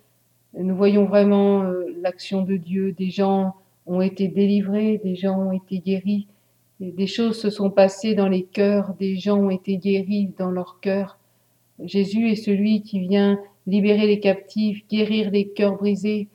nous 0.59 0.77
voyons 0.77 1.07
vraiment 1.07 1.65
l'action 2.03 2.43
de 2.43 2.57
Dieu. 2.57 2.93
Des 2.93 3.11
gens 3.11 3.55
ont 3.87 4.03
été 4.03 4.29
délivrés, 4.29 5.01
des 5.03 5.17
gens 5.17 5.39
ont 5.39 5.53
été 5.53 5.79
guéris, 5.79 6.29
des 6.81 7.07
choses 7.07 7.39
se 7.39 7.51
sont 7.51 7.71
passées 7.71 8.15
dans 8.15 8.29
les 8.29 8.43
cœurs, 8.43 8.95
des 8.99 9.17
gens 9.17 9.39
ont 9.39 9.51
été 9.51 9.77
guéris 9.77 10.31
dans 10.39 10.51
leur 10.51 10.81
cœur. 10.81 11.19
Jésus 11.83 12.31
est 12.31 12.37
celui 12.37 12.83
qui 12.83 13.01
vient 13.01 13.39
libérer 13.67 14.07
les 14.07 14.21
captifs, 14.21 14.87
guérir 14.89 15.31
les 15.31 15.49
cœurs 15.49 15.77
brisés, 15.77 16.29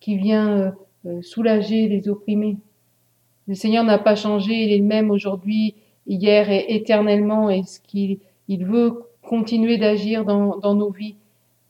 qui 0.00 0.16
vient 0.16 0.58
euh, 0.58 0.70
euh, 1.06 1.22
soulager 1.22 1.88
les 1.88 2.08
opprimés. 2.08 2.56
Le 3.48 3.54
Seigneur 3.54 3.84
n'a 3.84 3.98
pas 3.98 4.16
changé, 4.16 4.52
il 4.54 4.72
est 4.72 4.78
le 4.78 4.84
même 4.84 5.10
aujourd'hui, 5.10 5.74
hier 6.06 6.50
et 6.50 6.74
éternellement, 6.74 7.50
et 7.50 7.62
ce 7.62 7.80
qu'il 7.80 8.18
il 8.48 8.66
veut 8.66 9.04
continuer 9.22 9.78
d'agir 9.78 10.24
dans, 10.24 10.74
nos 10.74 10.90
vies, 10.90 11.16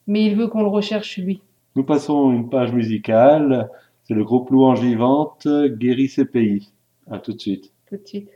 mais 0.06 0.24
il 0.24 0.34
veut 0.34 0.48
qu'on 0.48 0.62
le 0.62 0.68
recherche 0.68 1.18
lui. 1.18 1.40
Nous 1.76 1.84
passons 1.84 2.32
une 2.32 2.48
page 2.48 2.72
musicale. 2.72 3.70
C'est 4.02 4.14
le 4.14 4.24
groupe 4.24 4.50
Louange 4.50 4.82
Vivante, 4.82 5.46
Guérit 5.78 6.08
ses 6.08 6.24
pays. 6.24 6.70
À 7.10 7.18
tout 7.18 7.32
de 7.32 7.40
suite. 7.40 7.73
Tout. 7.86 8.28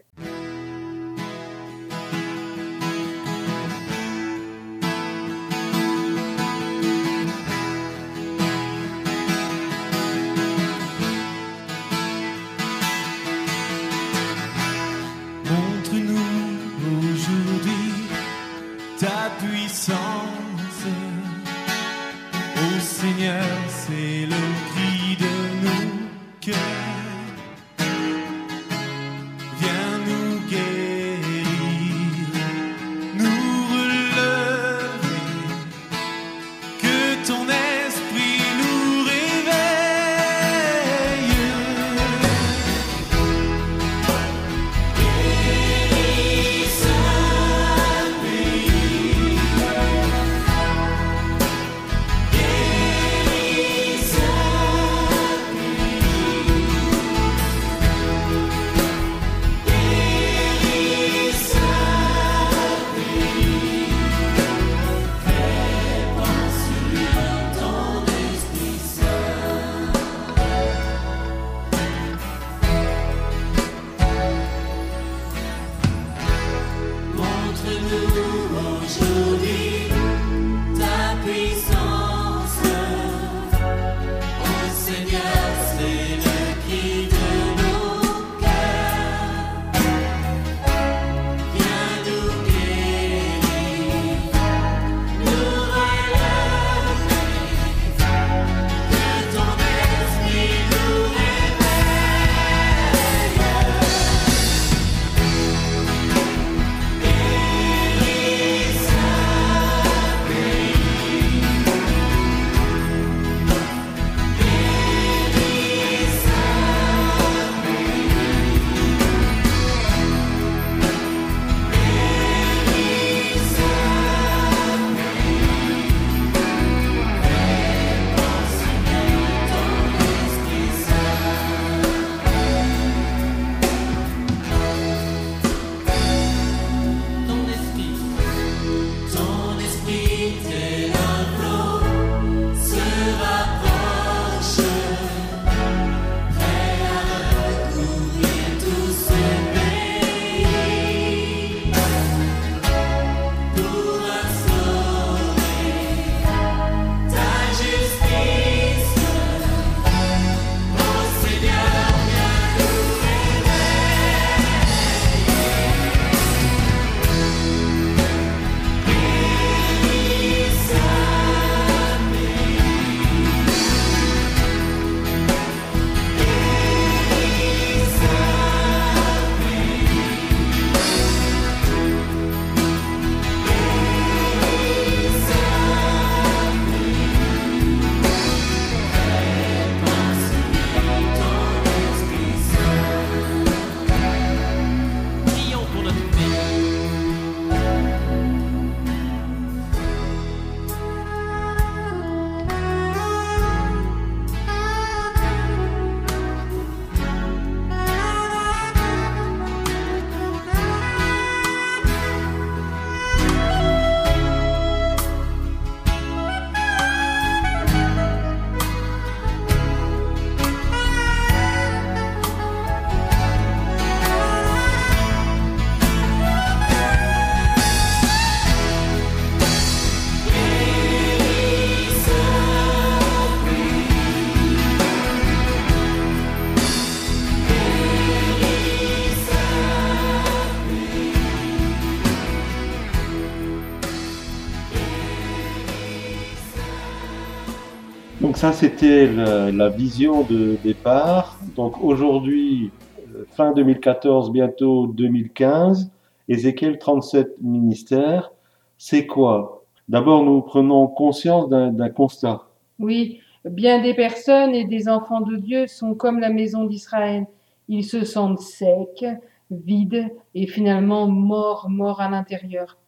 Ça, 248.48 248.54
c'était 248.54 249.06
la, 249.06 249.50
la 249.50 249.68
vision 249.68 250.22
de 250.22 250.56
départ. 250.64 251.38
Donc 251.54 251.84
aujourd'hui, 251.84 252.70
euh, 253.14 253.24
fin 253.32 253.52
2014, 253.52 254.32
bientôt 254.32 254.86
2015, 254.86 255.90
Ézéchiel 256.28 256.78
37 256.78 257.42
ministères. 257.42 258.32
C'est 258.78 259.06
quoi? 259.06 259.64
D'abord, 259.90 260.24
nous 260.24 260.40
prenons 260.40 260.86
conscience 260.86 261.50
d'un 261.50 261.72
d'un 261.72 261.90
constat. 261.90 262.44
Oui, 262.78 263.20
bien 263.44 263.82
des 263.82 263.92
personnes 263.92 264.54
et 264.54 264.64
des 264.64 264.88
enfants 264.88 265.20
de 265.20 265.36
Dieu 265.36 265.66
sont 265.66 265.94
comme 265.94 266.18
la 266.18 266.30
maison 266.30 266.64
d'Israël. 266.64 267.26
Ils 267.68 267.84
se 267.84 268.02
sentent 268.06 268.40
secs, 268.40 269.04
vides 269.50 270.08
et 270.34 270.46
finalement 270.46 271.06
morts, 271.06 271.68
morts 271.68 272.00
à 272.00 272.08
l'intérieur. 272.08 272.78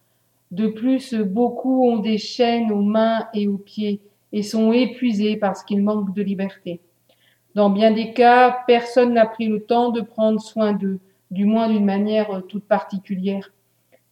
De 0.49 0.67
plus, 0.67 1.13
beaucoup 1.13 1.87
ont 1.87 1.99
des 1.99 2.17
chaînes 2.17 2.71
aux 2.71 2.81
mains 2.81 3.27
et 3.35 3.47
aux 3.47 3.59
pieds 3.59 4.01
et 4.33 4.43
sont 4.43 4.71
épuisés 4.71 5.37
parce 5.37 5.63
qu'ils 5.63 5.83
manquent 5.83 6.13
de 6.13 6.21
liberté. 6.21 6.81
Dans 7.53 7.69
bien 7.69 7.91
des 7.91 8.13
cas, 8.13 8.59
personne 8.65 9.13
n'a 9.13 9.25
pris 9.25 9.47
le 9.47 9.63
temps 9.63 9.89
de 9.89 10.01
prendre 10.01 10.39
soin 10.39 10.73
d'eux, 10.73 10.99
du 11.31 11.45
moins 11.45 11.69
d'une 11.69 11.85
manière 11.85 12.43
toute 12.47 12.63
particulière. 12.63 13.51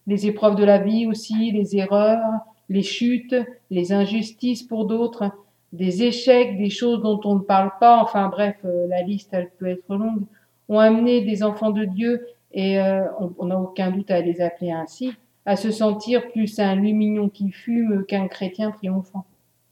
Les 0.08 0.28
épreuves 0.28 0.56
de 0.56 0.66
la 0.66 0.80
vie 0.80 1.08
aussi, 1.08 1.52
les 1.52 1.78
erreurs, 1.78 2.42
les 2.68 2.84
chutes, 2.84 3.36
les 3.70 3.94
injustices 3.94 4.64
pour 4.64 4.86
d'autres, 4.86 5.32
des 5.72 6.04
échecs, 6.04 6.58
des 6.58 6.70
choses 6.70 7.02
dont 7.02 7.20
on 7.24 7.36
ne 7.36 7.42
parle 7.42 7.72
pas, 7.80 8.02
enfin 8.02 8.28
bref, 8.28 8.58
euh, 8.66 8.88
la 8.88 9.04
liste 9.04 9.30
elle 9.34 9.50
peut 9.58 9.68
être 9.68 9.96
longue, 9.96 10.24
ont 10.68 10.80
amené 10.80 11.22
des 11.22 11.44
enfants 11.44 11.72
de 11.72 11.86
Dieu, 11.86 12.28
et 12.52 12.80
euh, 12.80 13.04
on 13.38 13.46
n'a 13.46 13.60
aucun 13.60 13.92
doute 13.92 14.10
à 14.10 14.22
les 14.22 14.42
appeler 14.42 14.72
ainsi, 14.72 15.14
à 15.46 15.56
se 15.56 15.72
sentir 15.72 16.30
plus 16.32 16.60
un 16.60 16.76
lumignon 16.76 17.30
qui 17.30 17.52
fume 17.52 18.06
qu'un 18.06 18.28
chrétien 18.28 18.72
triomphant. 18.72 19.26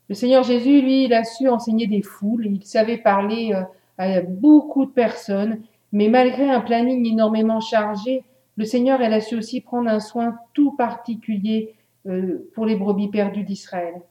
Le 0.10 0.15
Seigneur 0.15 0.43
Jésus, 0.43 0.82
lui, 0.82 1.06
il 1.06 1.13
a 1.13 1.24
su 1.24 1.50
enseigner 1.50 1.88
des 1.88 2.02
foules, 2.02 2.48
il 2.48 2.63
savait 2.63 2.98
parler 2.98 3.54
euh, 3.54 3.63
à 3.98 4.22
beaucoup 4.22 4.86
de 4.86 4.91
personnes, 4.91 5.62
mais 5.91 6.08
malgré 6.08 6.50
un 6.50 6.62
planning 6.62 7.06
énormément 7.06 7.60
chargé, 7.60 8.24
le 8.56 8.65
Seigneur, 8.65 9.02
elle 9.02 9.13
a 9.13 9.22
su 9.22 9.36
aussi 9.36 9.62
prendre 9.62 9.89
un 9.89 10.00
soin 10.00 10.38
tout 10.54 10.72
particulier 10.72 11.76
euh, 12.08 12.50
pour 12.56 12.65
les 12.65 12.76
brebis 12.76 13.10
perdues 13.10 13.43
d'Israël. 13.43 14.02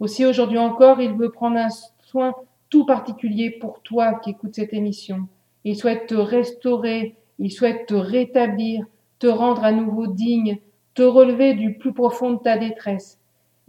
Aussi 0.00 0.24
aujourd'hui 0.24 0.58
encore, 0.58 1.00
il 1.00 1.12
veut 1.12 1.30
prendre 1.30 1.58
un 1.58 1.68
soin 2.00 2.34
tout 2.70 2.86
particulier 2.86 3.50
pour 3.50 3.82
toi 3.82 4.14
qui 4.14 4.30
écoutes 4.30 4.54
cette 4.54 4.72
émission. 4.72 5.28
Il 5.64 5.76
souhaite 5.76 6.06
te 6.06 6.14
restaurer, 6.14 7.16
il 7.38 7.52
souhaite 7.52 7.86
te 7.86 7.94
rétablir, 7.94 8.86
te 9.18 9.26
rendre 9.26 9.64
à 9.64 9.72
nouveau 9.72 10.06
digne, 10.06 10.58
te 10.94 11.02
relever 11.02 11.54
du 11.54 11.74
plus 11.74 11.92
profond 11.92 12.32
de 12.32 12.38
ta 12.38 12.56
détresse. 12.56 13.17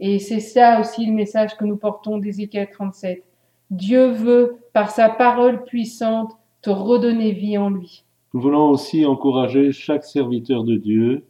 Et 0.00 0.18
c'est 0.18 0.40
ça 0.40 0.80
aussi 0.80 1.04
le 1.04 1.12
message 1.12 1.56
que 1.58 1.64
nous 1.66 1.76
portons 1.76 2.16
d'Ézéchiel 2.16 2.70
37. 2.72 3.22
Dieu 3.70 4.10
veut, 4.12 4.56
par 4.72 4.90
sa 4.90 5.10
parole 5.10 5.62
puissante, 5.64 6.32
te 6.62 6.70
redonner 6.70 7.32
vie 7.32 7.58
en 7.58 7.68
lui. 7.68 8.04
Nous 8.32 8.40
voulons 8.40 8.70
aussi 8.70 9.04
encourager 9.04 9.72
chaque 9.72 10.04
serviteur 10.04 10.64
de 10.64 10.76
Dieu 10.76 11.26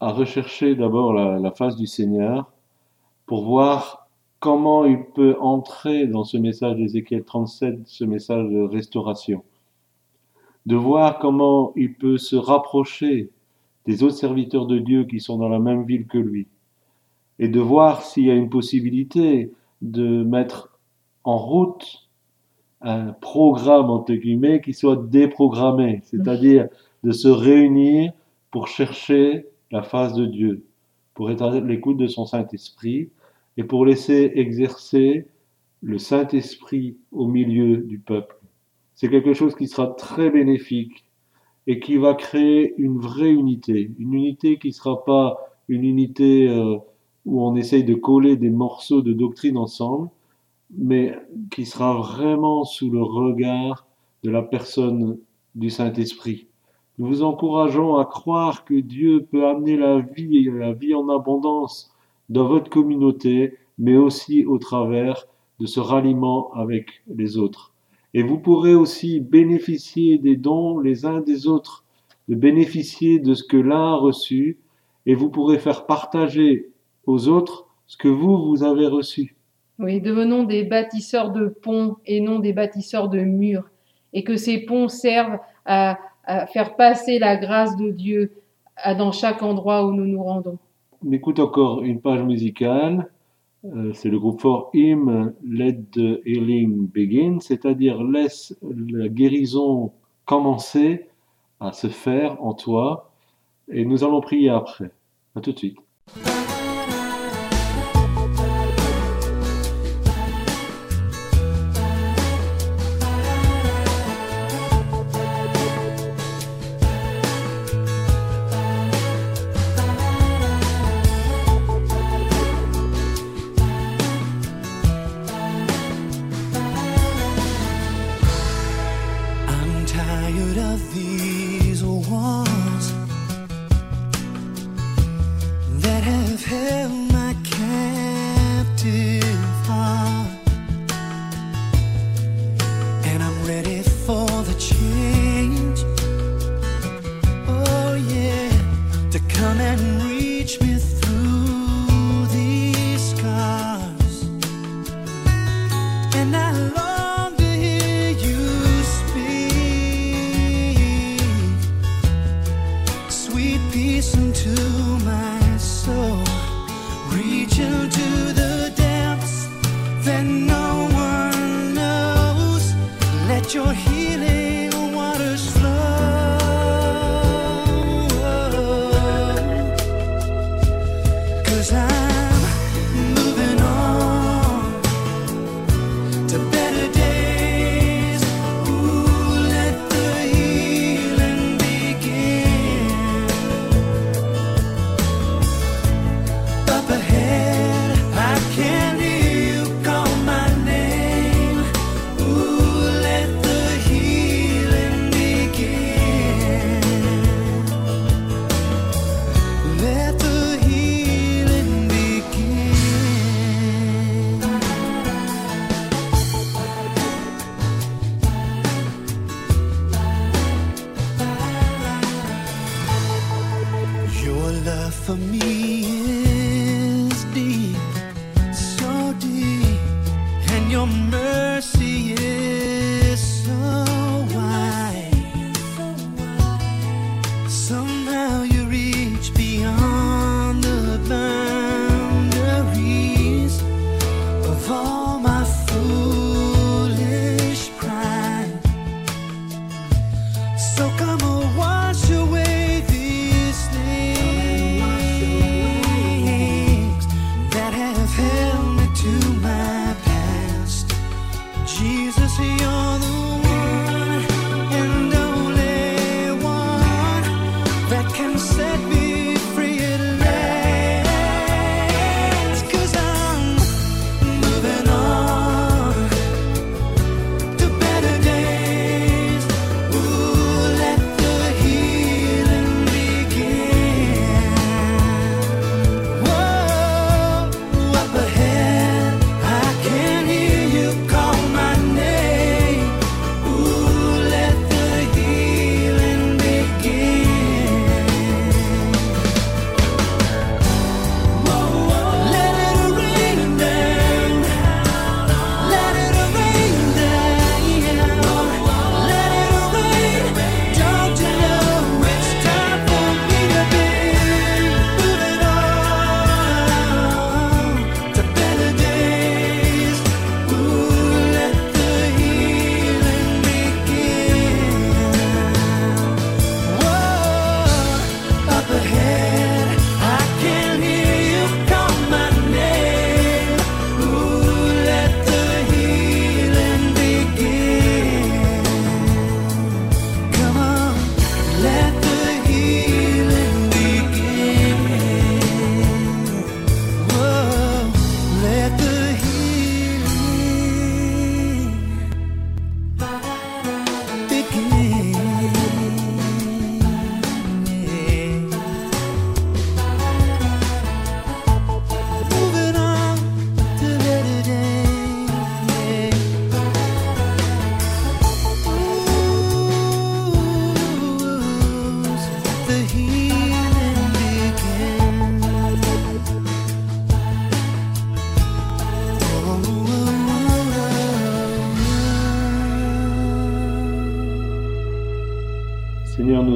à 0.00 0.12
rechercher 0.12 0.76
d'abord 0.76 1.12
la, 1.12 1.50
face 1.50 1.76
du 1.76 1.86
Seigneur 1.86 2.50
pour 3.26 3.44
voir 3.44 4.08
comment 4.40 4.86
il 4.86 5.04
peut 5.04 5.36
entrer 5.40 6.06
dans 6.06 6.24
ce 6.24 6.38
message 6.38 6.76
d'Ézéchiel 6.76 7.24
37, 7.24 7.80
ce 7.84 8.04
message 8.04 8.48
de 8.48 8.60
restauration. 8.60 9.44
De 10.64 10.76
voir 10.76 11.18
comment 11.18 11.72
il 11.76 11.94
peut 11.94 12.16
se 12.16 12.36
rapprocher 12.36 13.30
des 13.84 14.02
autres 14.02 14.16
serviteurs 14.16 14.66
de 14.66 14.78
Dieu 14.78 15.04
qui 15.04 15.20
sont 15.20 15.36
dans 15.36 15.48
la 15.48 15.58
même 15.58 15.84
ville 15.84 16.06
que 16.06 16.18
lui. 16.18 16.46
Et 17.38 17.48
de 17.48 17.60
voir 17.60 18.02
s'il 18.02 18.24
y 18.24 18.30
a 18.30 18.34
une 18.34 18.50
possibilité 18.50 19.52
de 19.82 20.22
mettre 20.24 20.78
en 21.24 21.38
route 21.38 22.08
un 22.80 23.12
programme, 23.12 23.90
entre 23.90 24.14
guillemets, 24.14 24.60
qui 24.60 24.72
soit 24.72 24.96
déprogrammé, 24.96 26.00
c'est-à-dire 26.04 26.68
de 27.04 27.12
se 27.12 27.28
réunir 27.28 28.12
pour 28.50 28.68
chercher 28.68 29.46
la 29.70 29.82
face 29.82 30.14
de 30.14 30.26
Dieu, 30.26 30.64
pour 31.14 31.30
être 31.30 31.42
à 31.42 31.60
l'écoute 31.60 31.96
de 31.96 32.06
son 32.06 32.26
Saint-Esprit 32.26 33.10
et 33.56 33.64
pour 33.64 33.84
laisser 33.84 34.32
exercer 34.34 35.26
le 35.82 35.98
Saint-Esprit 35.98 36.96
au 37.12 37.26
milieu 37.26 37.78
du 37.78 37.98
peuple. 37.98 38.36
C'est 38.94 39.08
quelque 39.08 39.32
chose 39.32 39.54
qui 39.54 39.68
sera 39.68 39.88
très 39.88 40.30
bénéfique 40.30 41.04
et 41.66 41.80
qui 41.80 41.96
va 41.96 42.14
créer 42.14 42.74
une 42.78 42.98
vraie 42.98 43.30
unité, 43.30 43.90
une 43.98 44.14
unité 44.14 44.58
qui 44.58 44.68
ne 44.68 44.72
sera 44.72 45.04
pas 45.04 45.36
une 45.68 45.84
unité 45.84 46.48
euh, 46.48 46.78
où 47.26 47.42
on 47.42 47.56
essaye 47.56 47.84
de 47.84 47.94
coller 47.94 48.36
des 48.36 48.50
morceaux 48.50 49.02
de 49.02 49.12
doctrine 49.12 49.56
ensemble, 49.56 50.08
mais 50.76 51.14
qui 51.50 51.64
sera 51.64 51.94
vraiment 51.94 52.64
sous 52.64 52.90
le 52.90 53.02
regard 53.02 53.86
de 54.22 54.30
la 54.30 54.42
personne 54.42 55.18
du 55.54 55.70
Saint-Esprit. 55.70 56.46
Nous 56.98 57.06
vous 57.06 57.22
encourageons 57.22 57.96
à 57.96 58.04
croire 58.04 58.64
que 58.64 58.74
Dieu 58.74 59.26
peut 59.30 59.46
amener 59.46 59.76
la 59.76 60.00
vie 60.00 60.38
et 60.38 60.50
la 60.50 60.72
vie 60.72 60.94
en 60.94 61.08
abondance 61.08 61.94
dans 62.28 62.46
votre 62.46 62.70
communauté, 62.70 63.54
mais 63.78 63.96
aussi 63.96 64.44
au 64.44 64.58
travers 64.58 65.26
de 65.60 65.66
ce 65.66 65.80
ralliement 65.80 66.52
avec 66.54 67.02
les 67.14 67.38
autres. 67.38 67.72
Et 68.14 68.22
vous 68.22 68.38
pourrez 68.38 68.74
aussi 68.74 69.20
bénéficier 69.20 70.18
des 70.18 70.36
dons 70.36 70.80
les 70.80 71.06
uns 71.06 71.20
des 71.20 71.46
autres, 71.46 71.84
de 72.28 72.34
bénéficier 72.34 73.18
de 73.18 73.34
ce 73.34 73.44
que 73.44 73.56
l'un 73.56 73.92
a 73.92 73.96
reçu, 73.96 74.58
et 75.06 75.14
vous 75.14 75.30
pourrez 75.30 75.58
faire 75.58 75.86
partager 75.86 76.70
aux 77.08 77.28
autres 77.28 77.66
ce 77.86 77.96
que 77.96 78.08
vous, 78.08 78.36
vous 78.48 78.62
avez 78.62 78.86
reçu. 78.86 79.34
Oui, 79.78 80.00
devenons 80.00 80.42
des 80.44 80.64
bâtisseurs 80.64 81.30
de 81.32 81.46
ponts 81.48 81.96
et 82.04 82.20
non 82.20 82.38
des 82.38 82.52
bâtisseurs 82.52 83.08
de 83.08 83.20
murs. 83.20 83.68
Et 84.12 84.24
que 84.24 84.36
ces 84.36 84.58
ponts 84.66 84.88
servent 84.88 85.38
à, 85.64 85.98
à 86.24 86.46
faire 86.46 86.76
passer 86.76 87.18
la 87.18 87.36
grâce 87.36 87.76
de 87.76 87.90
Dieu 87.90 88.32
à- 88.76 88.94
dans 88.94 89.12
chaque 89.12 89.42
endroit 89.42 89.86
où 89.86 89.92
nous 89.92 90.06
nous 90.06 90.22
rendons. 90.22 90.58
On 91.06 91.12
écoute 91.12 91.38
encore 91.38 91.82
une 91.82 92.00
page 92.00 92.22
musicale. 92.22 93.08
Euh, 93.64 93.92
c'est 93.94 94.08
le 94.10 94.18
groupe 94.18 94.40
For 94.40 94.70
Him, 94.74 95.32
Let 95.46 95.78
the 95.92 96.20
Healing 96.26 96.88
Begin, 96.88 97.38
c'est-à-dire 97.40 98.02
laisse 98.02 98.54
la 98.88 99.08
guérison 99.08 99.92
commencer 100.24 101.06
à 101.60 101.72
se 101.72 101.86
faire 101.88 102.42
en 102.42 102.52
toi. 102.54 103.10
Et 103.70 103.84
nous 103.84 104.04
allons 104.04 104.20
prier 104.20 104.48
après. 104.50 104.90
À 105.34 105.40
tout 105.40 105.52
de 105.52 105.58
suite. 105.58 105.76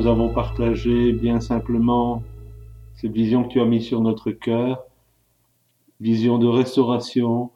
Nous 0.03 0.09
avons 0.09 0.31
partagé 0.31 1.13
bien 1.13 1.39
simplement 1.39 2.25
cette 2.97 3.13
vision 3.13 3.45
que 3.45 3.51
tu 3.51 3.61
as 3.61 3.65
mise 3.65 3.85
sur 3.85 4.01
notre 4.01 4.33
cœur, 4.33 4.85
vision 6.01 6.39
de 6.39 6.49
restauration, 6.49 7.53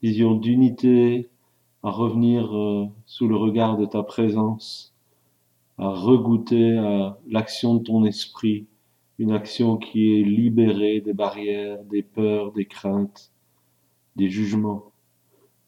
vision 0.00 0.36
d'unité, 0.36 1.28
à 1.82 1.90
revenir 1.90 2.56
euh, 2.56 2.86
sous 3.04 3.26
le 3.26 3.34
regard 3.34 3.76
de 3.76 3.84
ta 3.84 4.04
présence, 4.04 4.94
à 5.76 5.88
regoûter 5.88 6.78
à 6.78 7.18
l'action 7.28 7.74
de 7.74 7.82
ton 7.82 8.04
esprit, 8.04 8.68
une 9.18 9.32
action 9.32 9.76
qui 9.76 10.20
est 10.20 10.22
libérée 10.22 11.00
des 11.00 11.14
barrières, 11.14 11.82
des 11.82 12.04
peurs, 12.04 12.52
des 12.52 12.66
craintes, 12.66 13.32
des 14.14 14.28
jugements. 14.28 14.92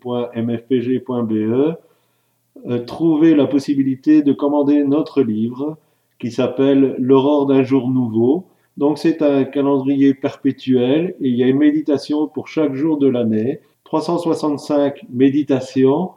euh, 2.66 2.78
trouver 2.84 3.34
la 3.34 3.46
possibilité 3.46 4.22
de 4.22 4.34
commander 4.34 4.84
notre 4.84 5.22
livre 5.22 5.78
qui 6.18 6.30
s'appelle 6.30 6.94
L'aurore 6.98 7.46
d'un 7.46 7.62
jour 7.62 7.88
nouveau. 7.88 8.44
Donc 8.76 8.98
c'est 8.98 9.22
un 9.22 9.44
calendrier 9.44 10.12
perpétuel 10.12 11.16
et 11.22 11.28
il 11.30 11.36
y 11.36 11.42
a 11.42 11.46
une 11.46 11.56
méditation 11.56 12.28
pour 12.28 12.48
chaque 12.48 12.74
jour 12.74 12.98
de 12.98 13.08
l'année. 13.08 13.60
365 13.84 15.06
méditations 15.08 16.10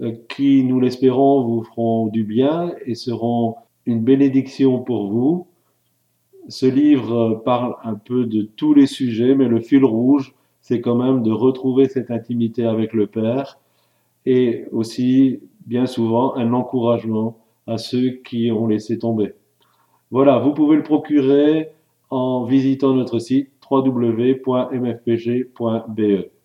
euh, 0.00 0.14
qui, 0.28 0.64
nous 0.64 0.80
l'espérons, 0.80 1.44
vous 1.44 1.62
feront 1.62 2.08
du 2.08 2.24
bien 2.24 2.72
et 2.86 2.96
seront 2.96 3.54
une 3.86 4.02
bénédiction 4.02 4.80
pour 4.80 5.06
vous. 5.06 5.46
Ce 6.48 6.66
livre 6.66 7.14
euh, 7.14 7.34
parle 7.36 7.76
un 7.84 7.94
peu 7.94 8.24
de 8.24 8.42
tous 8.42 8.74
les 8.74 8.86
sujets, 8.86 9.36
mais 9.36 9.46
le 9.46 9.60
fil 9.60 9.84
rouge, 9.84 10.34
c'est 10.64 10.80
quand 10.80 10.94
même 10.94 11.22
de 11.22 11.30
retrouver 11.30 11.88
cette 11.90 12.10
intimité 12.10 12.64
avec 12.64 12.94
le 12.94 13.06
Père 13.06 13.58
et 14.24 14.64
aussi, 14.72 15.40
bien 15.66 15.84
souvent, 15.84 16.34
un 16.36 16.54
encouragement 16.54 17.36
à 17.66 17.76
ceux 17.76 18.12
qui 18.24 18.50
ont 18.50 18.66
laissé 18.66 18.98
tomber. 18.98 19.34
Voilà, 20.10 20.38
vous 20.38 20.54
pouvez 20.54 20.76
le 20.76 20.82
procurer 20.82 21.68
en 22.08 22.44
visitant 22.44 22.94
notre 22.94 23.18
site 23.18 23.50
www.mfpg.be. 23.70 24.40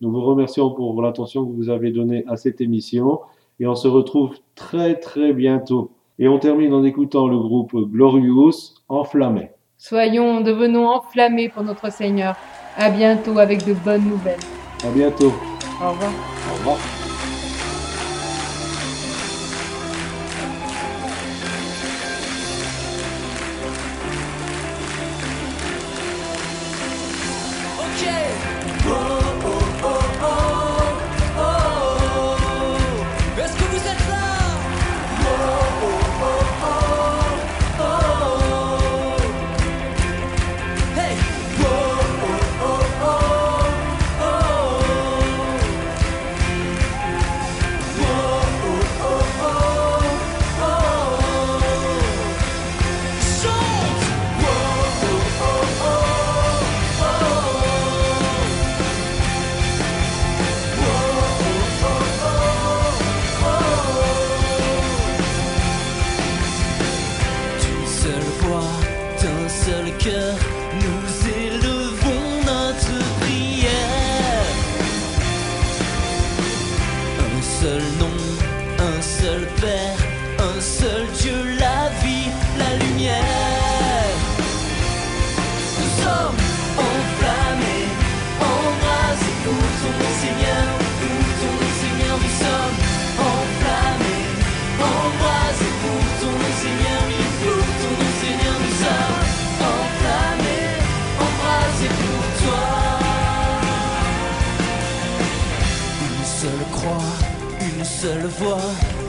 Nous 0.02 0.10
vous 0.10 0.22
remercions 0.22 0.70
pour 0.70 1.00
l'attention 1.00 1.46
que 1.46 1.52
vous 1.52 1.70
avez 1.70 1.90
donnée 1.90 2.24
à 2.28 2.36
cette 2.36 2.60
émission 2.60 3.20
et 3.58 3.66
on 3.66 3.74
se 3.74 3.88
retrouve 3.88 4.36
très 4.54 4.96
très 4.96 5.32
bientôt. 5.32 5.92
Et 6.18 6.28
on 6.28 6.38
termine 6.38 6.74
en 6.74 6.84
écoutant 6.84 7.26
le 7.26 7.38
groupe 7.38 7.74
Glorious 7.74 8.74
Enflammé. 8.90 9.52
Soyons, 9.78 10.42
devenons 10.42 10.86
enflammés 10.88 11.48
pour 11.48 11.62
notre 11.62 11.90
Seigneur. 11.90 12.36
À 12.76 12.90
bientôt 12.90 13.38
avec 13.38 13.64
de 13.66 13.74
bonnes 13.74 14.04
nouvelles. 14.04 14.38
À 14.84 14.90
bientôt. 14.90 15.34
Au 15.82 15.90
revoir. 15.90 16.12
Au 16.50 16.54
revoir. 16.58 16.78
une 107.80 107.86
seule 107.86 108.26
voie, 108.38 108.60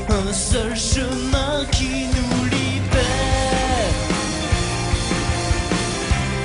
un 0.07 0.32
seul 0.32 0.74
chemin 0.78 1.65
qui 1.74 2.05
nous 2.15 2.45
libère. 2.45 3.91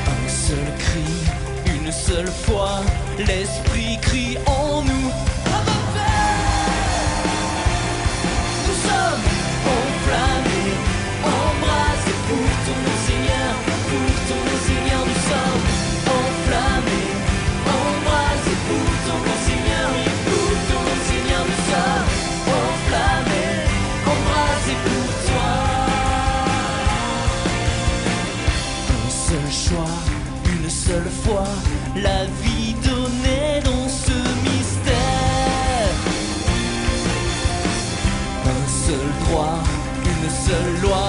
Un 0.08 0.28
seul 0.28 0.66
cri, 0.76 1.76
une 1.76 1.92
seule 1.92 2.26
foi, 2.26 2.80
l'esprit 3.18 3.98
crie 4.02 4.38
en 4.46 4.82
nous. 4.82 5.10
Nous 8.66 8.78
sommes 8.88 9.35
la 31.96 32.24
vie 32.42 32.74
donnée 32.84 33.60
dans 33.64 33.88
ce 33.88 34.12
mystère. 34.44 35.90
Un 38.44 38.68
seul 38.68 39.08
droit, 39.24 39.58
une 40.04 40.30
seule 40.30 40.80
loi. 40.82 41.05